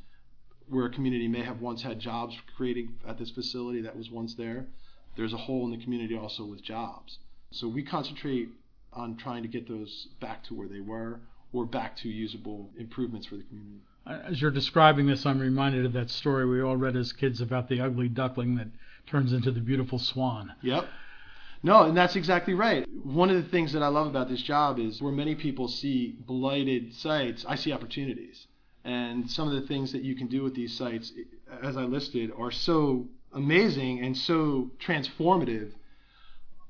where 0.69 0.85
a 0.85 0.91
community 0.91 1.27
may 1.27 1.43
have 1.43 1.61
once 1.61 1.81
had 1.81 1.99
jobs 1.99 2.35
creating 2.55 2.95
at 3.07 3.17
this 3.17 3.31
facility 3.31 3.81
that 3.81 3.95
was 3.95 4.09
once 4.09 4.35
there, 4.35 4.67
there's 5.15 5.33
a 5.33 5.37
hole 5.37 5.65
in 5.65 5.71
the 5.71 5.83
community 5.83 6.17
also 6.17 6.45
with 6.45 6.61
jobs. 6.61 7.19
So 7.51 7.67
we 7.67 7.83
concentrate 7.83 8.49
on 8.93 9.15
trying 9.15 9.43
to 9.43 9.49
get 9.49 9.67
those 9.67 10.07
back 10.19 10.43
to 10.45 10.53
where 10.53 10.67
they 10.67 10.81
were 10.81 11.21
or 11.53 11.65
back 11.65 11.95
to 11.97 12.09
usable 12.09 12.69
improvements 12.77 13.27
for 13.27 13.35
the 13.35 13.43
community. 13.43 13.81
Uh, 14.05 14.19
as 14.25 14.41
you're 14.41 14.51
describing 14.51 15.07
this, 15.07 15.25
I'm 15.25 15.39
reminded 15.39 15.85
of 15.85 15.93
that 15.93 16.09
story 16.09 16.45
we 16.45 16.61
all 16.61 16.77
read 16.77 16.95
as 16.95 17.11
kids 17.13 17.41
about 17.41 17.67
the 17.67 17.81
ugly 17.81 18.09
duckling 18.09 18.55
that 18.55 18.67
turns 19.05 19.33
into 19.33 19.51
the 19.51 19.59
beautiful 19.59 19.99
swan. 19.99 20.53
Yep. 20.61 20.87
No, 21.63 21.83
and 21.83 21.97
that's 21.97 22.15
exactly 22.15 22.53
right. 22.53 22.85
One 23.03 23.29
of 23.29 23.35
the 23.35 23.49
things 23.49 23.73
that 23.73 23.81
I 23.81 23.87
love 23.87 24.07
about 24.07 24.29
this 24.29 24.41
job 24.41 24.79
is 24.79 25.01
where 25.01 25.11
many 25.11 25.35
people 25.35 25.67
see 25.67 26.15
blighted 26.25 26.93
sites, 26.93 27.45
I 27.47 27.55
see 27.55 27.71
opportunities. 27.71 28.47
And 28.85 29.29
some 29.29 29.47
of 29.47 29.59
the 29.59 29.67
things 29.67 29.91
that 29.91 30.03
you 30.03 30.15
can 30.15 30.27
do 30.27 30.43
with 30.43 30.55
these 30.55 30.73
sites, 30.77 31.11
as 31.61 31.75
I 31.75 31.83
listed, 31.83 32.31
are 32.37 32.51
so 32.51 33.07
amazing 33.33 33.99
and 33.99 34.15
so 34.15 34.71
transformative 34.79 35.71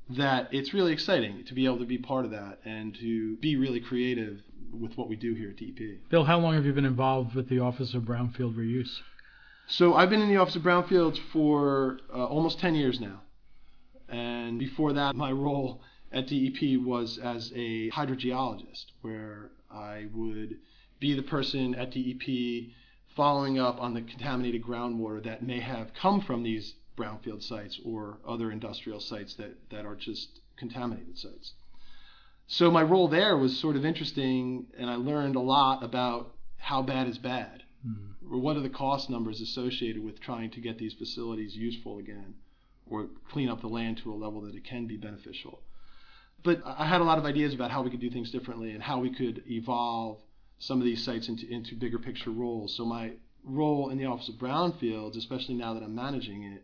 that 0.10 0.48
it's 0.52 0.74
really 0.74 0.94
exciting 0.94 1.44
to 1.46 1.54
be 1.54 1.66
able 1.66 1.80
to 1.80 1.86
be 1.86 1.98
part 1.98 2.26
of 2.26 2.32
that 2.32 2.60
and 2.66 2.96
to 2.96 3.36
be 3.38 3.56
really 3.56 3.82
creative 3.82 4.42
with 4.72 4.98
what 4.98 5.10
we 5.10 5.16
do 5.16 5.34
here 5.34 5.50
at 5.50 5.58
DEP. 5.58 6.10
Bill, 6.10 6.24
how 6.24 6.40
long 6.40 6.56
have 6.56 6.66
you 6.66 6.74
been 6.74 6.86
involved 6.86 7.36
with 7.36 7.50
the 7.50 7.60
Office 7.60 7.94
of 7.94 8.04
Brownfield 8.04 8.56
Reuse? 8.56 9.02
So 9.68 9.96
I've 9.96 10.10
been 10.10 10.22
in 10.22 10.30
the 10.30 10.38
Office 10.38 10.56
of 10.56 10.62
Brownfields 10.62 11.20
for 11.32 12.00
uh, 12.14 12.26
almost 12.26 12.60
10 12.60 12.76
years 12.76 13.00
now. 13.00 13.22
And 14.08 14.58
before 14.58 14.94
that, 14.94 15.16
my 15.16 15.32
role 15.32 15.82
at 16.12 16.28
DEP 16.28 16.82
was 16.82 17.18
as 17.18 17.52
a 17.54 17.90
hydrogeologist, 17.90 18.86
where 19.02 19.52
I 19.70 20.08
would 20.14 20.58
be 21.00 21.14
the 21.14 21.24
person 21.24 21.76
at 21.76 21.92
DEP 21.92 22.72
following 23.16 23.60
up 23.60 23.82
on 23.82 23.94
the 23.94 24.02
contaminated 24.02 24.64
groundwater 24.64 25.22
that 25.24 25.44
may 25.44 25.60
have 25.60 25.94
come 25.94 26.22
from 26.22 26.44
these 26.44 26.76
brownfield 26.98 27.44
sites 27.44 27.80
or 27.84 28.20
other 28.28 28.52
industrial 28.52 29.00
sites 29.00 29.34
that, 29.36 29.56
that 29.70 29.86
are 29.86 29.96
just 29.96 30.40
contaminated 30.58 31.18
sites. 31.18 31.54
So 32.48 32.72
my 32.72 32.82
role 32.82 33.08
there 33.08 33.38
was 33.38 33.60
sort 33.60 33.76
of 33.76 33.86
interesting, 33.86 34.68
and 34.78 34.90
I 34.90 34.96
learned 34.96 35.36
a 35.36 35.42
lot 35.42 35.84
about 35.84 36.34
how 36.58 36.82
bad 36.82 37.08
is 37.08 37.18
bad. 37.18 37.64
Mm. 37.86 38.14
What 38.22 38.58
are 38.58 38.62
the 38.62 38.70
cost 38.70 39.10
numbers 39.10 39.42
associated 39.42 40.04
with 40.04 40.20
trying 40.20 40.52
to 40.52 40.62
get 40.62 40.78
these 40.78 40.94
facilities 40.94 41.56
useful 41.56 42.00
again? 42.00 42.36
or 42.90 43.08
clean 43.30 43.50
up 43.50 43.62
the 43.62 43.68
land 43.68 43.98
to 43.98 44.12
a 44.12 44.16
level 44.16 44.42
that 44.42 44.56
it 44.56 44.64
can 44.64 44.88
be 44.88 44.98
beneficial. 44.98 45.62
But 46.44 46.62
I 46.66 46.86
had 46.86 47.02
a 47.02 47.04
lot 47.04 47.18
of 47.18 47.26
ideas 47.26 47.54
about 47.54 47.72
how 47.72 47.82
we 47.82 47.90
could 47.90 48.00
do 48.00 48.10
things 48.10 48.32
differently 48.32 48.72
and 48.72 48.82
how 48.82 49.00
we 49.00 49.14
could 49.14 49.44
evolve 49.50 50.20
some 50.60 50.80
of 50.80 50.86
these 50.86 51.04
sites 51.04 51.28
into, 51.28 51.48
into 51.52 51.76
bigger 51.76 52.00
picture 52.00 52.32
roles. 52.32 52.76
So 52.76 52.86
my 52.86 53.14
role 53.44 53.90
in 53.90 53.98
the 53.98 54.06
Office 54.06 54.30
of 54.30 54.36
Brownfields, 54.36 55.18
especially 55.18 55.56
now 55.56 55.74
that 55.74 55.84
I'm 55.84 55.96
managing 55.96 56.44
it, 56.44 56.64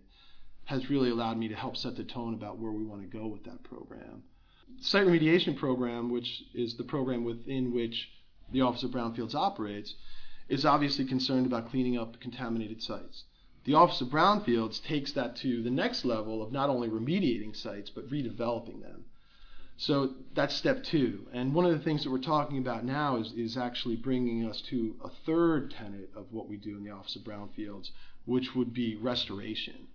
has 0.66 0.90
really 0.90 1.10
allowed 1.10 1.38
me 1.38 1.50
to 1.50 1.56
help 1.56 1.76
set 1.76 1.96
the 1.98 2.04
tone 2.04 2.34
about 2.34 2.58
where 2.58 2.72
we 2.72 2.84
want 2.84 3.02
to 3.02 3.18
go 3.18 3.28
with 3.28 3.44
that 3.44 3.64
program. 3.64 4.24
Site 4.82 5.08
remediation 5.08 5.56
program, 5.56 6.12
which 6.12 6.44
is 6.54 6.76
the 6.76 6.84
program 6.84 7.24
within 7.24 7.74
which 7.74 8.10
the 8.52 8.62
Office 8.62 8.84
of 8.84 8.92
Brownfields 8.92 9.36
operates, 9.36 9.96
is 10.50 10.66
obviously 10.66 11.06
concerned 11.06 11.46
about 11.46 11.70
cleaning 11.70 11.98
up 11.98 12.20
contaminated 12.20 12.82
sites. 12.82 13.24
The 13.66 13.76
Office 13.76 14.02
of 14.02 14.10
Brownfields 14.10 14.84
takes 14.84 15.14
that 15.14 15.38
to 15.38 15.64
the 15.64 15.70
next 15.70 16.04
level 16.04 16.42
of 16.44 16.52
not 16.52 16.70
only 16.70 16.90
remediating 16.90 17.56
sites, 17.56 17.90
but 17.90 18.10
redeveloping 18.10 18.82
them. 18.82 19.06
So 19.78 20.14
that's 20.34 20.54
step 20.54 20.84
two. 20.84 21.28
And 21.32 21.54
one 21.54 21.66
of 21.66 21.72
the 21.72 21.84
things 21.84 22.04
that 22.04 22.12
we're 22.12 22.20
talking 22.20 22.58
about 22.58 22.84
now 22.84 23.18
is, 23.18 23.32
is 23.34 23.58
actually 23.58 23.96
bringing 23.96 24.46
us 24.46 24.62
to 24.70 24.96
a 25.04 25.10
third 25.10 25.72
tenet 25.72 26.12
of 26.16 26.32
what 26.32 26.48
we 26.48 26.58
do 26.58 26.78
in 26.78 26.84
the 26.84 26.92
Office 26.92 27.16
of 27.16 27.24
Brownfields, 27.24 27.90
which 28.26 28.54
would 28.54 28.74
be 28.74 28.96
restoration. 28.96 29.88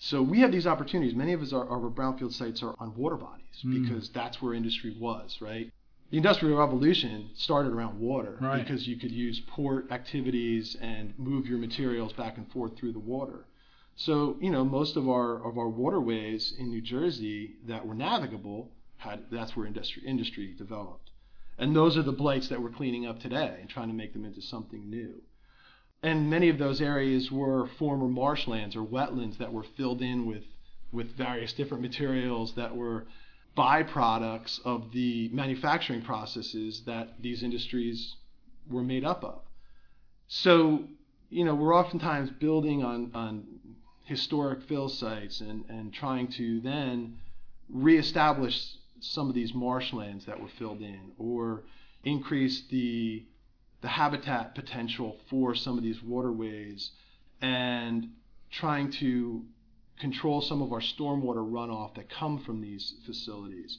So 0.00 0.22
we 0.22 0.40
have 0.40 0.50
these 0.50 0.66
opportunities. 0.66 1.14
Many 1.14 1.32
of 1.34 1.42
us, 1.42 1.52
our, 1.52 1.68
our 1.68 1.90
brownfield 1.90 2.32
sites 2.32 2.62
are 2.62 2.74
on 2.78 2.96
water 2.96 3.16
bodies 3.16 3.62
mm. 3.64 3.84
because 3.84 4.08
that's 4.08 4.42
where 4.42 4.54
industry 4.54 4.96
was, 4.98 5.38
right? 5.40 5.70
the 6.10 6.16
industrial 6.16 6.58
revolution 6.58 7.30
started 7.34 7.72
around 7.72 7.98
water 7.98 8.36
right. 8.40 8.62
because 8.62 8.86
you 8.86 8.96
could 8.96 9.12
use 9.12 9.40
port 9.46 9.90
activities 9.92 10.76
and 10.80 11.16
move 11.18 11.46
your 11.46 11.58
materials 11.58 12.12
back 12.12 12.36
and 12.36 12.50
forth 12.50 12.76
through 12.76 12.92
the 12.92 12.98
water. 12.98 13.46
So 13.96 14.36
you 14.40 14.50
know 14.50 14.64
most 14.64 14.96
of 14.96 15.08
our 15.08 15.36
of 15.46 15.56
our 15.58 15.68
waterways 15.68 16.54
in 16.58 16.68
New 16.68 16.80
Jersey 16.80 17.56
that 17.66 17.86
were 17.86 17.94
navigable 17.94 18.70
had 18.96 19.24
that's 19.30 19.56
where 19.56 19.66
industry 19.66 20.02
industry 20.04 20.54
developed, 20.56 21.10
and 21.58 21.76
those 21.76 21.96
are 21.96 22.02
the 22.02 22.12
blights 22.12 22.48
that 22.48 22.60
we're 22.60 22.70
cleaning 22.70 23.06
up 23.06 23.20
today 23.20 23.58
and 23.60 23.68
trying 23.68 23.88
to 23.88 23.94
make 23.94 24.12
them 24.12 24.24
into 24.24 24.42
something 24.42 24.88
new. 24.88 25.22
And 26.02 26.30
many 26.30 26.48
of 26.48 26.58
those 26.58 26.80
areas 26.80 27.30
were 27.30 27.66
former 27.78 28.08
marshlands 28.08 28.74
or 28.74 28.82
wetlands 28.82 29.38
that 29.38 29.52
were 29.52 29.64
filled 29.76 30.00
in 30.00 30.26
with 30.26 30.44
with 30.92 31.14
various 31.16 31.52
different 31.52 31.82
materials 31.82 32.54
that 32.54 32.74
were 32.74 33.06
byproducts 33.56 34.60
of 34.64 34.90
the 34.92 35.28
manufacturing 35.28 36.02
processes 36.02 36.82
that 36.86 37.20
these 37.20 37.42
industries 37.42 38.16
were 38.68 38.82
made 38.82 39.04
up 39.04 39.22
of. 39.24 39.40
So, 40.28 40.84
you 41.28 41.44
know, 41.44 41.54
we're 41.54 41.74
oftentimes 41.74 42.30
building 42.30 42.82
on, 42.82 43.10
on 43.14 43.44
historic 44.04 44.62
fill 44.62 44.88
sites 44.88 45.40
and, 45.40 45.64
and 45.68 45.92
trying 45.92 46.28
to 46.28 46.60
then 46.60 47.18
reestablish 47.68 48.74
some 49.00 49.28
of 49.28 49.34
these 49.34 49.54
marshlands 49.54 50.26
that 50.26 50.40
were 50.40 50.48
filled 50.58 50.80
in 50.80 51.12
or 51.18 51.62
increase 52.04 52.62
the 52.70 53.22
the 53.80 53.88
habitat 53.88 54.54
potential 54.54 55.16
for 55.28 55.54
some 55.54 55.78
of 55.78 55.84
these 55.84 56.02
waterways 56.02 56.90
and 57.40 58.10
trying 58.50 58.90
to 58.90 59.44
control 59.98 60.40
some 60.40 60.62
of 60.62 60.72
our 60.72 60.80
stormwater 60.80 61.46
runoff 61.48 61.94
that 61.94 62.08
come 62.10 62.38
from 62.38 62.60
these 62.60 62.94
facilities. 63.06 63.78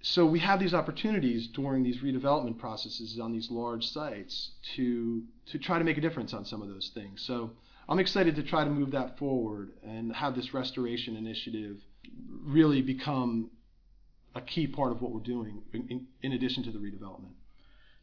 So 0.00 0.26
we 0.26 0.38
have 0.38 0.60
these 0.60 0.74
opportunities 0.74 1.48
during 1.48 1.82
these 1.82 1.98
redevelopment 1.98 2.58
processes 2.58 3.18
on 3.18 3.32
these 3.32 3.50
large 3.50 3.84
sites 3.84 4.52
to 4.76 5.24
to 5.46 5.58
try 5.58 5.78
to 5.78 5.84
make 5.84 5.98
a 5.98 6.00
difference 6.00 6.32
on 6.32 6.44
some 6.44 6.62
of 6.62 6.68
those 6.68 6.90
things. 6.94 7.22
So 7.22 7.50
I'm 7.88 7.98
excited 7.98 8.36
to 8.36 8.42
try 8.42 8.64
to 8.64 8.70
move 8.70 8.92
that 8.92 9.18
forward 9.18 9.72
and 9.82 10.14
have 10.14 10.36
this 10.36 10.54
restoration 10.54 11.16
initiative 11.16 11.78
really 12.44 12.80
become 12.82 13.50
a 14.34 14.40
key 14.40 14.66
part 14.66 14.92
of 14.92 15.02
what 15.02 15.10
we're 15.10 15.20
doing 15.20 15.62
in, 15.72 16.06
in 16.22 16.32
addition 16.32 16.62
to 16.64 16.70
the 16.70 16.78
redevelopment. 16.78 17.32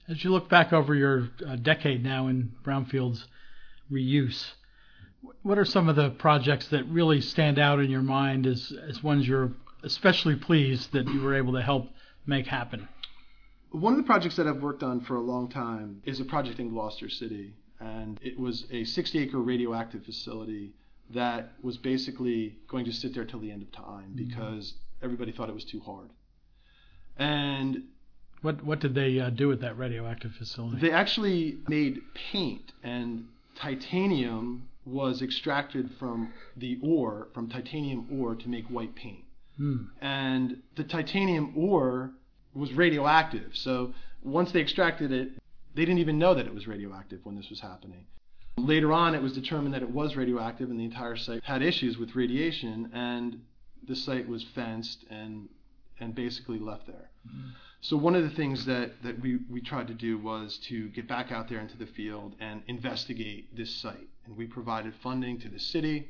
As 0.08 0.24
you 0.24 0.30
look 0.30 0.50
back 0.50 0.72
over 0.72 0.94
your 0.94 1.30
uh, 1.46 1.56
decade 1.56 2.04
now 2.04 2.28
in 2.28 2.52
brownfields 2.64 3.24
reuse, 3.92 4.52
what 5.42 5.58
are 5.58 5.66
some 5.66 5.90
of 5.90 5.96
the 5.96 6.12
projects 6.12 6.68
that 6.68 6.84
really 6.86 7.22
stand 7.22 7.58
out 7.58 7.80
in 7.80 7.90
your 7.90 8.04
mind 8.04 8.46
as, 8.46 8.72
as 8.88 9.02
ones 9.02 9.28
you're 9.28 9.52
especially 9.84 10.36
pleased 10.36 10.92
that 10.94 11.08
you 11.08 11.22
were 11.22 11.36
able 11.36 11.54
to 11.54 11.62
help 11.62 11.90
make 12.28 12.46
happen? 12.46 12.88
One 13.72 13.94
of 13.94 13.98
the 13.98 14.04
projects 14.04 14.36
that 14.36 14.48
I've 14.48 14.62
worked 14.62 14.84
on 14.84 15.02
for 15.02 15.16
a 15.16 15.22
long 15.22 15.50
time 15.50 16.02
is 16.06 16.20
a 16.20 16.26
project 16.26 16.60
in 16.60 16.70
Gloucester 16.70 17.10
City. 17.10 17.56
And 17.80 18.20
it 18.22 18.40
was 18.40 18.66
a 18.72 18.84
60 18.84 19.20
acre 19.20 19.40
radioactive 19.40 20.06
facility 20.06 20.74
that 21.14 21.54
was 21.62 21.78
basically 21.78 22.58
going 22.68 22.86
to 22.86 22.92
sit 22.92 23.14
there 23.14 23.26
till 23.26 23.40
the 23.40 23.52
end 23.52 23.64
of 23.64 23.72
time 23.72 24.14
mm-hmm. 24.16 24.28
because 24.28 24.76
everybody 25.02 25.32
thought 25.32 25.50
it 25.50 25.56
was 25.56 25.66
too 25.66 25.80
hard. 25.80 26.10
And 27.18 27.84
what 28.42 28.64
what 28.64 28.80
did 28.80 28.96
they 28.96 29.20
uh, 29.20 29.30
do 29.30 29.48
with 29.48 29.62
that 29.62 29.78
radioactive 29.78 30.34
facility? 30.34 30.80
They 30.80 30.92
actually 30.92 31.58
made 31.68 32.02
paint 32.14 32.72
and 32.84 33.28
titanium 33.56 34.68
was 34.86 35.22
extracted 35.22 35.90
from 35.98 36.32
the 36.56 36.78
ore, 36.82 37.28
from 37.34 37.50
titanium 37.50 38.08
ore, 38.20 38.36
to 38.36 38.48
make 38.48 38.66
white 38.68 38.94
paint. 38.96 39.24
Hmm. 39.58 39.86
And 40.02 40.62
the 40.76 40.84
titanium 40.84 41.54
ore 41.56 42.12
was 42.54 42.72
radioactive. 42.74 43.52
So 43.54 43.94
once 44.24 44.52
they 44.52 44.62
extracted 44.62 45.12
it, 45.12 45.30
they 45.74 45.84
didn't 45.86 46.00
even 46.00 46.20
know 46.20 46.34
that 46.36 46.46
it 46.46 46.54
was 46.54 46.68
radioactive 46.68 47.20
when 47.24 47.36
this 47.36 47.50
was 47.50 47.60
happening. 47.60 48.06
Later 48.58 48.94
on, 48.94 49.16
it 49.16 49.22
was 49.22 49.34
determined 49.34 49.74
that 49.74 49.82
it 49.82 49.90
was 49.90 50.16
radioactive 50.16 50.70
and 50.70 50.80
the 50.80 50.86
entire 50.86 51.18
site 51.18 51.44
had 51.44 51.62
issues 51.62 51.98
with 51.98 52.16
radiation, 52.16 52.90
and 52.94 53.42
the 53.86 53.96
site 53.96 54.28
was 54.28 54.44
fenced 54.56 55.04
and 55.10 55.50
and 56.00 56.14
basically 56.14 56.60
left 56.60 56.88
there. 56.88 57.10
Mm-hmm. 57.28 57.50
So 57.82 57.98
one 57.98 58.16
of 58.16 58.24
the 58.24 58.32
things 58.32 58.66
that, 58.66 59.04
that 59.04 59.22
we, 59.22 59.38
we 59.50 59.62
tried 59.62 59.88
to 59.90 59.94
do 59.94 60.18
was 60.18 60.58
to 60.70 60.90
get 60.90 61.08
back 61.08 61.32
out 61.32 61.50
there 61.50 61.60
into 61.60 61.78
the 61.78 61.86
field 61.86 62.34
and 62.40 62.64
investigate 62.68 63.56
this 63.56 63.70
site. 63.76 64.10
And 64.26 64.36
we 64.36 64.48
provided 64.48 64.94
funding 65.04 65.40
to 65.42 65.50
the 65.50 65.60
city 65.60 66.10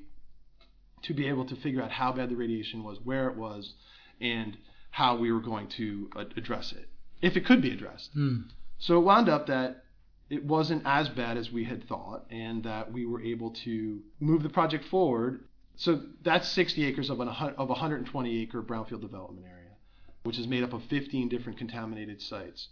to 1.04 1.13
be 1.13 1.27
able 1.27 1.46
to 1.46 1.56
figure 1.58 1.82
out 1.82 1.92
how 1.92 2.13
bad 2.13 2.30
the 2.30 2.36
radiation 2.38 2.82
was, 2.82 3.00
where 3.04 3.27
it 3.27 3.36
was, 3.36 3.74
and 4.22 4.58
how 4.92 5.18
we 5.18 5.34
were 5.34 5.42
going 5.42 5.68
to 5.68 6.10
address 6.38 6.72
it, 6.72 6.88
if 7.22 7.36
it 7.36 7.46
could 7.46 7.62
be 7.62 7.72
addressed. 7.72 8.15
Mm. 8.15 8.46
So 8.80 8.98
it 8.98 9.01
wound 9.01 9.27
up 9.27 9.48
that 9.48 9.84
it 10.30 10.46
wasn't 10.46 10.82
as 10.86 11.10
bad 11.10 11.38
as 11.38 11.51
we 11.51 11.65
had 11.65 11.88
thought, 11.89 12.25
and 12.32 12.63
that 12.63 12.94
we 12.94 13.06
were 13.06 13.22
able 13.22 13.51
to 13.65 14.00
move 14.22 14.44
the 14.44 14.50
project 14.50 14.86
forward. 14.86 15.44
So 15.75 16.01
that's 16.24 16.48
60 16.48 16.86
acres 16.86 17.10
of, 17.10 17.20
an, 17.20 17.27
of 17.27 17.70
a 17.70 17.74
120 17.74 18.42
acre 18.42 18.63
brownfield 18.63 19.01
development 19.01 19.46
area 19.46 19.55
which 20.25 20.39
is 20.39 20.48
made 20.48 20.63
up 20.63 20.74
of 20.74 20.84
15 20.86 21.29
different 21.29 21.58
contaminated 21.58 22.22
sites. 22.22 22.70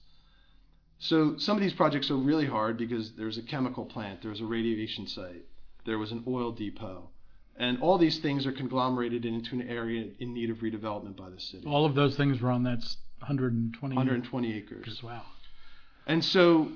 So 1.00 1.38
some 1.38 1.58
of 1.58 1.62
these 1.62 1.74
projects 1.74 2.10
are 2.10 2.16
really 2.16 2.46
hard 2.46 2.78
because 2.78 3.14
there's 3.14 3.38
a 3.38 3.42
chemical 3.44 3.86
plant, 3.86 4.22
there's 4.22 4.42
a 4.42 4.46
radiation 4.46 5.06
site, 5.08 5.46
there 5.86 6.00
was 6.00 6.12
an 6.12 6.24
oil 6.28 6.52
depot, 6.52 7.10
and 7.58 7.80
all 7.82 7.98
these 7.98 8.20
things 8.20 8.48
are 8.48 8.52
conglomerated 8.52 9.26
into 9.26 9.54
an 9.56 9.70
area 9.70 10.08
in 10.20 10.34
need 10.34 10.50
of 10.50 10.58
redevelopment 10.58 11.16
by 11.16 11.30
the 11.30 11.40
city. 11.40 11.68
All 11.68 11.86
of 11.86 11.94
those 11.94 12.16
things 12.16 12.42
were 12.42 12.50
on 12.50 12.64
that 12.64 12.80
120 13.20 13.96
120 13.96 14.54
acres. 14.58 15.04
Wow. 15.04 15.22
And 16.08 16.24
so 16.24 16.70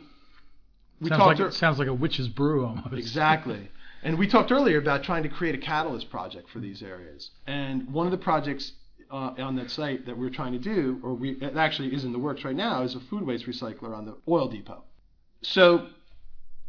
we 1.02 1.10
sounds 1.10 1.20
talked. 1.20 1.40
Like, 1.40 1.48
er- 1.48 1.52
sounds 1.52 1.80
like 1.80 1.88
a 1.88 1.94
witch's 1.94 2.28
brew 2.28 2.66
almost. 2.66 2.94
Exactly. 2.94 3.70
and 4.04 4.20
we 4.20 4.28
talked 4.28 4.52
earlier 4.52 4.78
about 4.78 5.04
trying 5.04 5.24
to 5.24 5.30
create 5.30 5.56
a 5.56 5.58
catalyst 5.58 6.10
project 6.10 6.50
for 6.50 6.60
these 6.60 6.84
areas. 6.84 7.32
And 7.48 7.92
one 7.92 8.06
of 8.06 8.12
the 8.12 8.18
projects 8.18 8.74
uh, 9.12 9.34
on 9.38 9.56
that 9.56 9.72
site 9.72 10.06
that 10.06 10.18
we're 10.18 10.30
trying 10.30 10.54
to 10.54 10.60
do, 10.60 11.00
or 11.04 11.14
we 11.14 11.32
it 11.32 11.56
actually 11.56 11.94
is 11.94 12.04
in 12.04 12.12
the 12.12 12.20
works 12.20 12.44
right 12.44 12.56
now, 12.56 12.84
is 12.84 12.96
a 12.96 13.00
food 13.00 13.24
waste 13.24 13.46
recycler 13.46 13.96
on 13.96 14.06
the 14.06 14.18
oil 14.28 14.48
depot. 14.48 14.84
So 15.42 15.88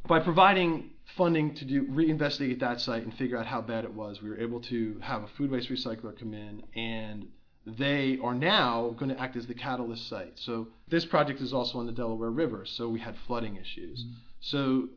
by 0.07 0.21
providing 0.21 0.91
funding 1.17 1.55
to 1.55 1.65
do 1.65 1.85
reinvestigate 1.85 2.61
that 2.61 2.81
site 2.81 3.03
and 3.03 3.15
figure 3.15 3.37
out 3.37 3.47
how 3.47 3.61
bad 3.61 3.85
it 3.85 3.93
was, 3.93 4.23
we 4.23 4.29
were 4.29 4.39
able 4.39 4.61
to 4.61 4.99
have 5.03 5.23
a 5.23 5.29
food 5.37 5.51
waste 5.51 5.69
recycler 5.69 6.19
come 6.19 6.35
in 6.35 6.63
and 6.75 7.27
they 7.67 8.19
are 8.23 8.35
now 8.35 8.95
going 8.99 9.11
to 9.11 9.21
act 9.21 9.37
as 9.37 9.47
the 9.47 9.55
catalyst 9.55 10.09
site. 10.09 10.33
So 10.37 10.69
this 10.89 11.05
project 11.05 11.41
is 11.41 11.53
also 11.53 11.79
on 11.79 11.87
the 11.87 11.93
Delaware 11.93 12.31
River, 12.31 12.65
so 12.65 12.89
we 12.89 13.01
had 13.01 13.15
flooding 13.27 13.57
issues. 13.57 14.05
Mm-hmm. 14.05 14.15
So 14.41 14.89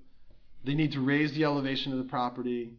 they 0.64 0.74
need 0.74 0.92
to 0.94 1.02
raise 1.02 1.34
the 1.34 1.44
elevation 1.44 1.92
of 1.92 1.98
the 1.98 2.06
property. 2.06 2.76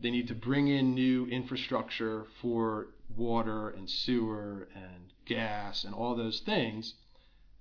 They 0.00 0.10
need 0.10 0.28
to 0.28 0.34
bring 0.34 0.68
in 0.68 0.94
new 0.94 1.26
infrastructure 1.26 2.26
for 2.40 2.88
water 3.16 3.70
and 3.70 3.88
sewer 3.88 4.68
and 4.74 5.12
gas 5.24 5.84
and 5.84 5.94
all 5.94 6.14
those 6.14 6.40
things. 6.40 6.94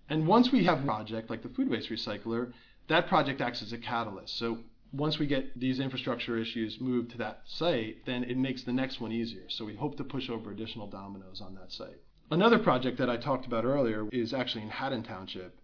And 0.09 0.27
once 0.27 0.51
we 0.51 0.65
have 0.65 0.81
a 0.81 0.85
project 0.85 1.29
like 1.29 1.43
the 1.43 1.49
food 1.49 1.69
waste 1.69 1.89
recycler, 1.89 2.53
that 2.87 3.07
project 3.07 3.41
acts 3.41 3.61
as 3.61 3.71
a 3.71 3.77
catalyst. 3.77 4.37
So 4.37 4.59
once 4.91 5.17
we 5.17 5.25
get 5.25 5.57
these 5.57 5.79
infrastructure 5.79 6.37
issues 6.37 6.81
moved 6.81 7.11
to 7.11 7.17
that 7.19 7.43
site, 7.45 8.05
then 8.05 8.23
it 8.25 8.37
makes 8.37 8.63
the 8.63 8.73
next 8.73 8.99
one 8.99 9.11
easier. 9.11 9.45
So 9.47 9.63
we 9.63 9.75
hope 9.75 9.95
to 9.97 10.03
push 10.03 10.29
over 10.29 10.51
additional 10.51 10.87
dominoes 10.87 11.41
on 11.41 11.55
that 11.55 11.71
site. 11.71 12.01
Another 12.29 12.59
project 12.59 12.97
that 12.97 13.09
I 13.09 13.17
talked 13.17 13.45
about 13.45 13.65
earlier 13.65 14.07
is 14.11 14.33
actually 14.33 14.63
in 14.63 14.69
Haddon 14.69 15.03
Township. 15.03 15.57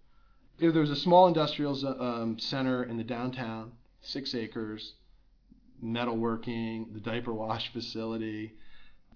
There's 0.60 0.90
a 0.90 0.96
small 0.96 1.28
industrial 1.28 1.76
um, 2.02 2.40
center 2.40 2.84
in 2.84 2.98
the 2.98 3.04
downtown, 3.04 3.74
six 4.02 4.34
acres, 4.34 4.94
metalworking, 5.84 6.94
the 6.94 7.00
diaper 7.00 7.34
wash 7.34 7.70
facility, 7.74 8.54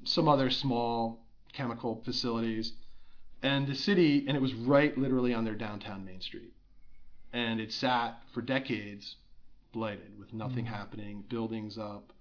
some 0.04 0.28
other 0.28 0.50
small 0.50 1.26
chemical 1.54 2.02
facilities. 2.04 2.74
And 3.44 3.68
the 3.68 3.76
city, 3.76 4.26
and 4.28 4.38
it 4.38 4.42
was 4.42 4.54
right 4.54 4.96
literally 4.98 5.34
on 5.34 5.46
their 5.46 5.56
downtown 5.56 6.06
Main 6.06 6.22
Street. 6.22 6.54
And 7.34 7.60
it 7.60 7.72
sat 7.72 8.22
for 8.34 8.42
decades 8.42 9.16
blighted 9.72 10.20
with 10.20 10.34
nothing 10.34 10.66
mm-hmm. 10.66 10.74
happening, 10.74 11.24
buildings 11.30 11.78
up. 11.78 12.12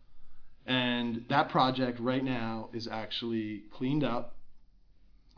And 0.67 1.25
that 1.29 1.49
project 1.49 1.99
right 2.01 2.23
now 2.23 2.69
is 2.73 2.87
actually 2.87 3.65
cleaned 3.73 4.05
up. 4.05 4.37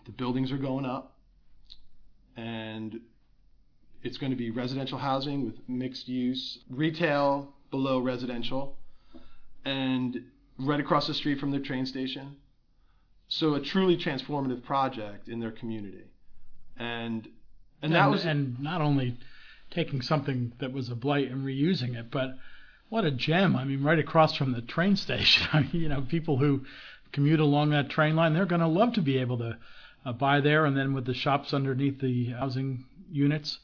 The 0.05 0.13
buildings 0.13 0.53
are 0.53 0.59
going 0.59 0.85
up. 0.85 1.17
And 2.37 3.01
it's 4.03 4.19
going 4.19 4.31
to 4.31 4.37
be 4.37 4.51
residential 4.51 4.99
housing 4.99 5.45
with 5.45 5.55
mixed 5.69 6.09
use, 6.09 6.59
retail 6.69 7.55
below 7.71 7.99
residential, 7.99 8.77
and 9.65 10.25
right 10.59 10.81
across 10.81 11.07
the 11.07 11.15
street 11.15 11.39
from 11.39 11.51
the 11.51 11.61
train 11.61 11.87
station. 11.87 12.37
So 13.29 13.55
a 13.55 13.61
truly 13.61 13.97
transformative 13.97 14.63
project 14.63 15.29
in 15.29 15.41
their 15.41 15.51
community. 15.51 16.05
And 16.77 17.29
and 17.81 17.93
that 17.93 18.03
and, 18.03 18.11
was 18.11 18.25
and 18.25 18.61
not 18.61 18.81
only 18.81 19.17
taking 19.71 20.03
something 20.03 20.53
that 20.59 20.73
was 20.73 20.89
a 20.89 20.95
blight 20.95 21.31
and 21.31 21.45
reusing 21.45 21.97
it, 21.97 22.11
but 22.11 22.37
what 22.89 23.05
a 23.05 23.11
gem. 23.11 23.57
I 23.57 23.65
mean, 23.65 23.83
right 23.83 23.99
across 23.99 24.37
from 24.37 24.53
the 24.53 24.61
train 24.61 24.97
station. 24.97 25.49
I 25.53 25.61
mean, 25.61 25.83
you 25.83 25.89
know, 25.89 26.03
people 26.03 26.37
who 26.37 26.65
commute 27.13 27.41
along 27.41 27.71
that 27.71 27.89
train 27.89 28.17
line, 28.17 28.35
they're 28.35 28.47
going 28.47 28.61
to 28.61 28.67
love 28.67 28.93
to 28.95 29.03
be 29.03 29.19
able 29.19 29.39
to 29.39 29.57
uh, 30.05 30.13
buy 30.13 30.41
there 30.41 30.67
and 30.67 30.77
then 30.77 30.93
with 30.93 31.07
the 31.07 31.15
shops 31.15 31.55
underneath 31.55 32.01
the 32.01 32.31
housing 32.31 32.85
units. 33.11 33.59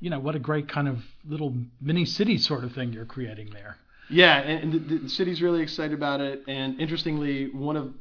You 0.00 0.10
know, 0.10 0.18
what 0.18 0.34
a 0.34 0.38
great 0.38 0.68
kind 0.68 0.88
of 0.88 1.00
little 1.26 1.54
mini 1.80 2.04
city 2.04 2.38
sort 2.38 2.64
of 2.64 2.72
thing 2.72 2.92
you're 2.92 3.04
creating 3.04 3.50
there. 3.50 3.76
Yeah, 4.10 4.38
and, 4.38 4.72
the, 4.72 4.98
the 4.98 5.08
city's 5.08 5.42
really 5.42 5.62
excited 5.62 5.92
about 5.92 6.20
it. 6.20 6.42
And 6.48 6.80
interestingly, 6.80 7.50
one 7.50 7.76
of 7.76 7.92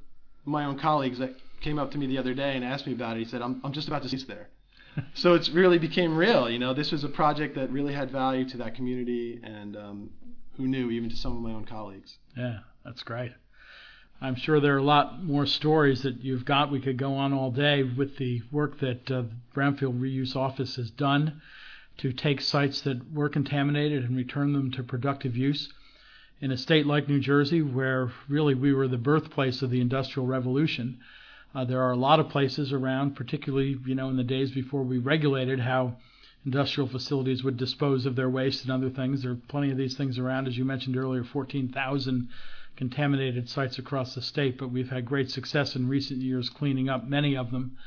my 0.45 0.65
own 0.65 0.79
colleagues 0.79 1.19
that 1.19 1.35
came 1.61 1.79
up 1.79 1.91
to 1.91 1.97
me 1.97 2.07
the 2.07 2.17
other 2.17 2.33
day 2.33 2.55
and 2.55 2.63
asked 2.63 2.87
me 2.87 2.93
about 2.93 3.17
it, 3.17 3.19
he 3.19 3.25
said, 3.25 3.41
"I'm 3.41 3.59
I'm 3.63 3.73
just 3.73 3.87
about 3.87 4.03
to 4.03 4.09
cease 4.09 4.23
there." 4.23 4.47
so 5.13 5.33
it's 5.33 5.49
really 5.49 5.77
became 5.77 6.15
real. 6.15 6.49
You 6.49 6.59
know, 6.59 6.73
this 6.73 6.91
was 6.91 7.03
a 7.03 7.09
project 7.09 7.55
that 7.55 7.69
really 7.71 7.93
had 7.93 8.11
value 8.11 8.47
to 8.49 8.57
that 8.57 8.75
community, 8.75 9.39
and 9.43 9.75
um, 9.75 10.09
who 10.55 10.67
knew, 10.67 10.89
even 10.89 11.09
to 11.09 11.15
some 11.15 11.35
of 11.35 11.41
my 11.41 11.51
own 11.51 11.65
colleagues. 11.65 12.17
Yeah, 12.35 12.59
that's 12.85 13.03
great. 13.03 13.31
I'm 14.19 14.35
sure 14.35 14.59
there 14.59 14.73
are 14.73 14.79
a 14.79 14.83
lot 14.83 15.23
more 15.23 15.45
stories 15.45 16.01
that 16.01 16.23
you've 16.23 16.45
got. 16.45 16.71
We 16.71 16.79
could 16.79 16.97
go 16.97 17.13
on 17.13 17.33
all 17.33 17.51
day 17.51 17.83
with 17.83 18.17
the 18.17 18.41
work 18.51 18.79
that 18.79 19.11
uh, 19.11 19.23
Brownfield 19.55 19.99
Reuse 19.99 20.35
Office 20.35 20.75
has 20.77 20.89
done 20.89 21.41
to 21.97 22.11
take 22.11 22.41
sites 22.41 22.81
that 22.81 23.13
were 23.13 23.29
contaminated 23.29 24.03
and 24.03 24.17
return 24.17 24.53
them 24.53 24.71
to 24.71 24.83
productive 24.83 25.35
use 25.35 25.71
in 26.39 26.51
a 26.51 26.57
state 26.57 26.85
like 26.85 27.07
New 27.07 27.19
Jersey, 27.19 27.61
where 27.61 28.11
really 28.29 28.53
we 28.53 28.73
were 28.73 28.87
the 28.87 28.97
birthplace 28.97 29.61
of 29.61 29.69
the 29.69 29.81
Industrial 29.81 30.25
Revolution. 30.25 30.99
Uh, 31.55 31.65
there 31.65 31.81
are 31.81 31.91
a 31.91 31.97
lot 31.97 32.19
of 32.19 32.29
places 32.29 32.71
around, 32.71 33.15
particularly 33.15 33.77
you 33.85 33.95
know 33.95 34.09
in 34.09 34.17
the 34.17 34.23
days 34.23 34.51
before 34.51 34.83
we 34.83 34.97
regulated 34.97 35.59
how 35.59 35.95
industrial 36.45 36.87
facilities 36.87 37.43
would 37.43 37.57
dispose 37.57 38.05
of 38.05 38.15
their 38.15 38.29
waste 38.29 38.63
and 38.63 38.71
other 38.71 38.89
things. 38.89 39.21
There 39.21 39.31
are 39.31 39.41
plenty 39.47 39.71
of 39.71 39.77
these 39.77 39.97
things 39.97 40.19
around, 40.19 40.47
as 40.47 40.57
you 40.57 40.63
mentioned 40.63 40.95
earlier, 40.95 41.23
14,000 41.23 42.29
contaminated 42.75 43.49
sites 43.49 43.79
across 43.79 44.13
the 44.13 44.21
state. 44.21 44.57
But 44.57 44.71
we've 44.71 44.89
had 44.89 45.05
great 45.05 45.31
success 45.31 45.75
in 45.75 45.89
recent 45.89 46.21
years 46.21 46.49
cleaning 46.49 46.89
up 46.89 47.07
many 47.07 47.35
of 47.35 47.51
them, 47.51 47.77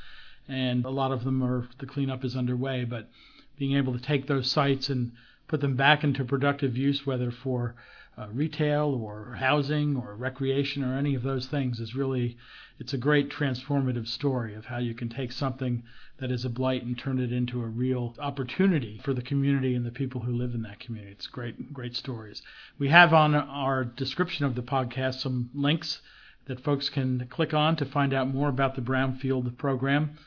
and 0.49 0.85
a 0.85 0.91
lot 0.91 1.13
of 1.13 1.25
them 1.25 1.43
are 1.43 1.69
the 1.79 1.87
cleanup 1.87 2.25
is 2.25 2.37
underway. 2.37 2.85
But 2.85 3.09
being 3.57 3.77
able 3.77 3.93
to 3.93 4.03
take 4.03 4.27
those 4.27 4.51
sites 4.51 4.89
and 4.89 5.13
put 5.47 5.61
them 5.61 5.77
back 5.77 6.03
into 6.03 6.25
productive 6.25 6.77
use, 6.77 7.07
whether 7.07 7.31
for 7.31 7.77
uh, 8.19 8.27
retail 8.33 9.01
or 9.03 9.37
housing 9.39 9.97
or 9.97 10.15
recreation 10.15 10.85
or 10.85 10.97
any 10.97 11.15
of 11.15 11.23
those 11.23 11.47
things 11.47 11.81
is 11.81 11.95
really 11.95 12.37
it's 12.79 12.93
a 12.93 12.99
great 12.99 13.31
transformative 13.31 14.07
story 14.07 14.55
of 14.55 14.65
how 14.65 14.79
you 14.79 14.95
can 14.95 15.09
take 15.09 15.33
something 15.33 15.83
that 16.19 16.31
is 16.31 16.45
a 16.45 16.51
blight 16.51 16.83
and 16.83 16.99
turn 16.99 17.19
it 17.19 17.33
into 17.33 17.63
a 17.63 17.67
real 17.67 18.15
opportunity 18.19 18.99
for 19.05 19.15
the 19.15 19.23
community 19.23 19.75
and 19.75 19.85
the 19.85 19.91
people 19.91 20.23
who 20.23 20.33
live 20.33 20.55
in 20.55 20.63
that 20.63 20.81
community. 20.81 21.13
It's 21.13 21.27
great 21.27 21.73
great 21.73 21.95
stories. 21.95 22.43
We 22.79 22.89
have 22.89 23.13
on 23.13 23.35
our 23.35 23.85
description 23.85 24.45
of 24.45 24.55
the 24.55 24.63
podcast 24.63 25.21
some 25.21 25.51
links 25.55 26.01
that 26.47 26.65
folks 26.65 26.89
can 26.89 27.27
click 27.29 27.55
on 27.55 27.77
to 27.77 27.85
find 27.85 28.13
out 28.13 28.35
more 28.35 28.49
about 28.49 28.75
the 28.75 28.83
Brownfield 28.83 29.57
program. 29.57 30.19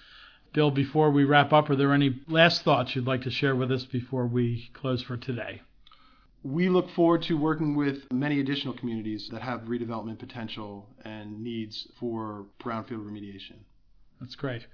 Bill, 0.53 0.71
before 0.71 1.09
we 1.09 1.23
wrap 1.23 1.51
up, 1.51 1.69
are 1.69 1.75
there 1.75 1.93
any 1.93 2.21
last 2.27 2.61
thoughts 2.61 2.95
you'd 2.95 3.07
like 3.07 3.23
to 3.23 3.31
share 3.31 3.55
with 3.55 3.71
us 3.71 3.85
before 3.85 4.27
we 4.27 4.69
close 4.73 5.01
for 5.01 5.17
today? 5.17 5.61
We 6.43 6.67
look 6.69 6.89
forward 6.91 7.21
to 7.23 7.37
working 7.37 7.75
with 7.75 8.11
many 8.11 8.39
additional 8.39 8.73
communities 8.73 9.29
that 9.31 9.41
have 9.41 9.61
redevelopment 9.61 10.19
potential 10.19 10.89
and 11.05 11.41
needs 11.41 11.87
for 11.99 12.45
brownfield 12.61 13.05
remediation. 13.05 13.55
That's 14.19 14.35
great. 14.35 14.67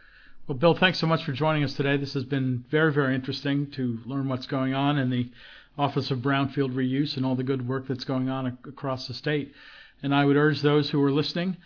Well, 0.48 0.58
Bill, 0.58 0.74
thanks 0.74 0.98
so 0.98 1.06
much 1.06 1.24
for 1.24 1.32
joining 1.32 1.64
us 1.64 1.76
today. 1.76 1.96
This 1.96 2.14
has 2.14 2.24
been 2.24 2.66
very, 2.72 2.92
very 2.92 3.14
interesting 3.14 3.70
to 3.72 4.00
learn 4.06 4.28
what's 4.28 4.48
going 4.48 4.74
on 4.74 4.98
in 4.98 5.12
the 5.12 5.30
Office 5.78 6.10
of 6.10 6.20
Brownfield 6.20 6.74
Reuse 6.74 7.16
and 7.16 7.26
all 7.26 7.36
the 7.36 7.44
good 7.44 7.68
work 7.68 7.88
that's 7.88 8.04
going 8.04 8.30
on 8.30 8.58
across 8.68 9.08
the 9.08 9.14
state. 9.14 9.54
And 10.02 10.14
I 10.14 10.26
would 10.26 10.38
urge 10.38 10.62
those 10.62 10.90
who 10.90 11.04
are 11.04 11.12
listening, 11.12 11.58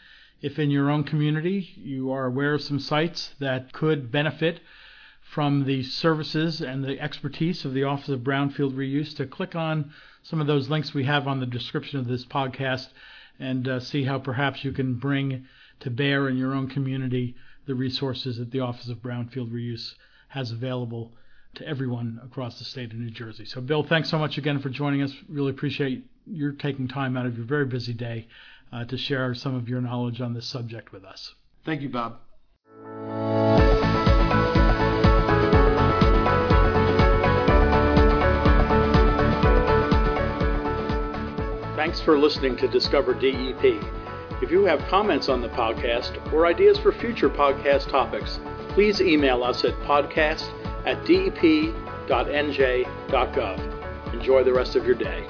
if 0.41 0.59
in 0.59 0.69
your 0.69 0.91
own 0.91 1.05
community 1.05 1.71
you 1.77 2.11
are 2.11 2.25
aware 2.25 2.53
of 2.53 2.61
some 2.61 2.79
sites 2.79 3.33
that 3.39 3.71
could 3.71 4.11
benefit 4.11 4.59
from 5.33 5.65
the 5.65 5.81
services 5.81 6.61
and 6.61 6.83
the 6.83 6.99
expertise 6.99 7.65
of 7.65 7.73
the 7.73 7.83
Office 7.83 8.09
of 8.09 8.19
Brownfield 8.19 8.75
Reuse 8.75 9.15
to 9.17 9.25
click 9.25 9.55
on 9.55 9.91
some 10.21 10.39
of 10.39 10.45
those 10.45 10.69
links 10.69 10.93
we 10.93 11.05
have 11.05 11.27
on 11.27 11.39
the 11.39 11.45
description 11.47 11.99
of 11.99 12.07
this 12.07 12.23
podcast 12.23 12.87
and 13.39 13.67
uh, 13.67 13.79
see 13.79 14.03
how 14.03 14.19
perhaps 14.19 14.63
you 14.63 14.71
can 14.71 14.93
bring 14.93 15.45
to 15.79 15.89
bear 15.89 16.29
in 16.29 16.37
your 16.37 16.53
own 16.53 16.69
community 16.69 17.35
the 17.65 17.73
resources 17.73 18.37
that 18.37 18.51
the 18.51 18.59
Office 18.59 18.89
of 18.89 18.97
Brownfield 18.99 19.51
Reuse 19.51 19.95
has 20.27 20.51
available 20.51 21.11
to 21.55 21.67
everyone 21.67 22.19
across 22.23 22.59
the 22.59 22.65
state 22.65 22.91
of 22.91 22.97
New 22.99 23.09
Jersey. 23.09 23.45
So, 23.45 23.59
Bill, 23.59 23.83
thanks 23.83 24.09
so 24.09 24.19
much 24.19 24.37
again 24.37 24.59
for 24.59 24.69
joining 24.69 25.01
us. 25.01 25.13
Really 25.27 25.51
appreciate 25.51 26.05
your 26.27 26.51
taking 26.51 26.87
time 26.87 27.17
out 27.17 27.25
of 27.25 27.37
your 27.37 27.45
very 27.45 27.65
busy 27.65 27.93
day 27.93 28.27
uh, 28.71 28.85
to 28.85 28.97
share 28.97 29.33
some 29.33 29.55
of 29.55 29.67
your 29.67 29.81
knowledge 29.81 30.21
on 30.21 30.33
this 30.33 30.45
subject 30.45 30.91
with 30.91 31.03
us. 31.03 31.33
Thank 31.65 31.81
you, 31.81 31.89
Bob. 31.89 32.19
For 42.03 42.17
listening 42.17 42.55
to 42.57 42.67
Discover 42.67 43.13
DEP. 43.15 43.81
If 44.41 44.51
you 44.51 44.65
have 44.65 44.79
comments 44.87 45.29
on 45.29 45.41
the 45.41 45.49
podcast 45.49 46.33
or 46.33 46.45
ideas 46.45 46.77
for 46.77 46.91
future 46.91 47.29
podcast 47.29 47.89
topics, 47.89 48.39
please 48.69 48.99
email 49.01 49.43
us 49.43 49.63
at 49.63 49.73
podcast 49.81 50.49
at 50.85 51.05
dep.nj.gov. 51.05 51.73
Enjoy 54.13 54.43
the 54.43 54.53
rest 54.53 54.75
of 54.75 54.85
your 54.85 54.95
day. 54.95 55.25